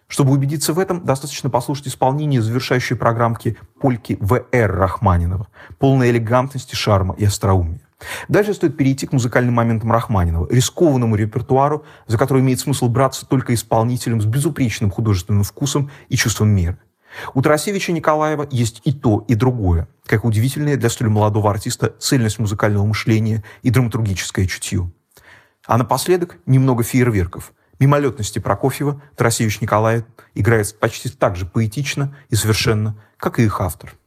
Чтобы 0.08 0.32
убедиться 0.32 0.72
в 0.72 0.80
этом, 0.80 1.04
достаточно 1.04 1.50
послушать 1.50 1.90
исполнение 1.90 2.42
завершающей 2.42 2.96
программки 2.96 3.58
польки 3.82 4.18
В.Р. 4.22 4.72
Рахманинова, 4.72 5.50
полной 5.80 6.12
элегантности, 6.12 6.76
шарма 6.76 7.14
и 7.18 7.26
остроумия. 7.26 7.87
Дальше 8.28 8.54
стоит 8.54 8.78
перейти 8.78 9.08
к 9.08 9.14
музыкальным 9.14 9.56
моментам 9.56 9.92
Рахманинова, 9.92 10.48
рискованному 10.52 11.16
репертуару, 11.16 11.86
за 12.06 12.18
который 12.18 12.42
имеет 12.42 12.60
смысл 12.60 12.90
браться 12.90 13.26
только 13.26 13.54
исполнителем 13.54 14.22
с 14.22 14.26
безупречным 14.26 14.92
художественным 14.92 15.44
вкусом 15.44 15.90
и 16.10 16.16
чувством 16.16 16.50
меры. 16.50 16.78
У 17.34 17.42
Тарасевича 17.42 17.92
Николаева 17.94 18.48
есть 18.52 18.82
и 18.84 18.92
то, 18.92 19.26
и 19.28 19.34
другое, 19.34 19.88
как 20.06 20.26
удивительная 20.26 20.78
для 20.78 20.90
столь 20.90 21.10
молодого 21.10 21.50
артиста 21.50 21.96
цельность 22.00 22.38
музыкального 22.38 22.86
мышления 22.86 23.44
и 23.64 23.70
драматургическое 23.72 24.46
чутье. 24.46 24.92
А 25.66 25.78
напоследок 25.78 26.38
немного 26.46 26.84
фейерверков. 26.84 27.54
Мимолетности 27.80 28.40
Прокофьева 28.40 29.02
Тарасевич 29.16 29.62
Николаев 29.62 30.04
играет 30.34 30.78
почти 30.80 31.10
так 31.10 31.36
же 31.36 31.46
поэтично 31.46 32.16
и 32.30 32.36
совершенно, 32.36 32.96
как 33.18 33.40
и 33.40 33.44
их 33.44 33.62
автор– 33.62 33.96